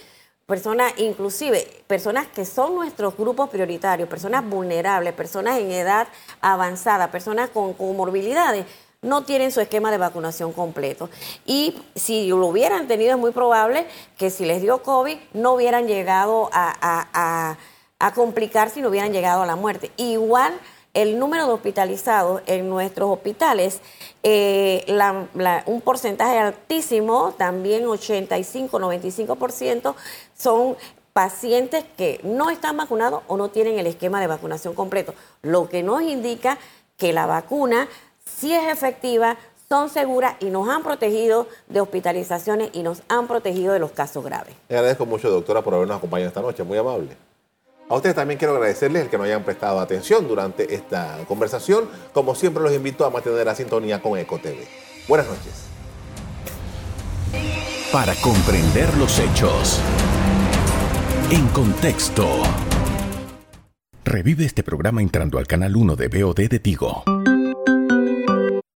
Personas, 0.50 0.94
inclusive, 0.98 1.84
personas 1.86 2.26
que 2.26 2.44
son 2.44 2.74
nuestros 2.74 3.16
grupos 3.16 3.52
prioritarios, 3.52 4.10
personas 4.10 4.44
vulnerables, 4.44 5.14
personas 5.14 5.60
en 5.60 5.70
edad 5.70 6.08
avanzada, 6.42 7.12
personas 7.12 7.52
con 7.52 7.74
comorbilidades 7.74 8.66
no 9.04 9.24
tienen 9.26 9.52
su 9.52 9.62
esquema 9.62 9.92
de 9.92 10.00
vacunación 10.00 10.52
completo. 10.52 11.08
Y 11.46 11.80
si 11.94 12.30
lo 12.30 12.48
hubieran 12.48 12.88
tenido, 12.88 13.12
es 13.12 13.20
muy 13.20 13.30
probable 13.30 13.86
que 14.18 14.32
si 14.32 14.44
les 14.44 14.60
dio 14.64 14.82
COVID 14.82 15.20
no 15.34 15.54
hubieran 15.54 15.86
llegado 15.86 16.50
a, 16.52 17.56
a 18.00 18.14
complicar 18.16 18.72
si 18.72 18.82
no 18.82 18.90
hubieran 18.90 19.14
llegado 19.14 19.44
a 19.44 19.46
la 19.46 19.56
muerte. 19.56 19.92
Igual 19.98 20.54
el 21.02 21.18
número 21.18 21.48
de 21.48 21.54
hospitalizados 21.54 22.42
en 22.46 22.70
nuestros 22.70 23.10
hospitales, 23.10 23.80
eh, 24.22 24.86
un 25.66 25.80
porcentaje 25.80 26.38
altísimo, 26.38 27.34
también 27.38 27.86
85-95%, 27.86 29.96
son 30.38 30.76
pacientes 31.14 31.86
que 31.98 32.20
no 32.24 32.50
están 32.50 32.76
vacunados 32.76 33.24
o 33.28 33.38
no 33.38 33.48
tienen 33.50 33.80
el 33.80 33.88
esquema 33.88 34.20
de 34.20 34.28
vacunación 34.28 34.74
completo, 34.74 35.14
lo 35.42 35.70
que 35.70 35.84
nos 35.84 36.02
indica 36.02 36.58
que 36.98 37.14
la 37.14 37.26
vacuna 37.26 37.88
sí 38.26 38.54
es 38.54 38.70
efectiva, 38.70 39.38
son 39.70 39.90
seguras 39.90 40.36
y 40.42 40.48
nos 40.48 40.68
han 40.68 40.84
protegido 40.84 41.48
de 41.68 41.80
hospitalizaciones 41.80 42.72
y 42.74 42.84
nos 42.84 43.04
han 43.08 43.28
protegido 43.28 43.72
de 43.72 43.80
los 43.80 43.92
casos 43.92 44.26
graves. 44.26 44.54
Le 44.68 44.76
agradezco 44.76 45.06
mucho, 45.06 45.30
doctora, 45.30 45.62
por 45.62 45.76
habernos 45.76 45.98
acompañado 45.98 46.28
esta 46.28 46.42
noche, 46.42 46.62
muy 46.64 46.78
amable. 46.78 47.29
A 47.89 47.95
ustedes 47.95 48.15
también 48.15 48.38
quiero 48.38 48.54
agradecerles 48.54 49.02
el 49.02 49.10
que 49.10 49.17
nos 49.17 49.25
hayan 49.25 49.43
prestado 49.43 49.80
atención 49.80 50.28
durante 50.28 50.75
esta 50.75 51.17
conversación. 51.28 51.89
Como 52.13 52.36
siempre, 52.36 52.62
los 52.62 52.71
invito 52.71 53.04
a 53.04 53.10
mantener 53.10 53.43
la 53.47 53.56
sintonía 53.56 53.99
con 53.99 54.15
EcoTV. 54.15 54.60
Buenas 55.08 55.28
noches. 55.28 55.65
Para 57.91 58.13
comprender 58.21 58.95
los 58.97 59.17
hechos. 59.17 59.82
En 61.32 61.47
contexto. 61.47 62.28
Revive 64.06 64.45
este 64.45 64.62
programa 64.62 65.02
entrando 65.02 65.39
al 65.39 65.47
canal 65.47 65.75
1 65.75 65.95
de 65.95 66.08
BOD 66.10 66.47
de 66.47 66.60
Tigo. 66.60 67.04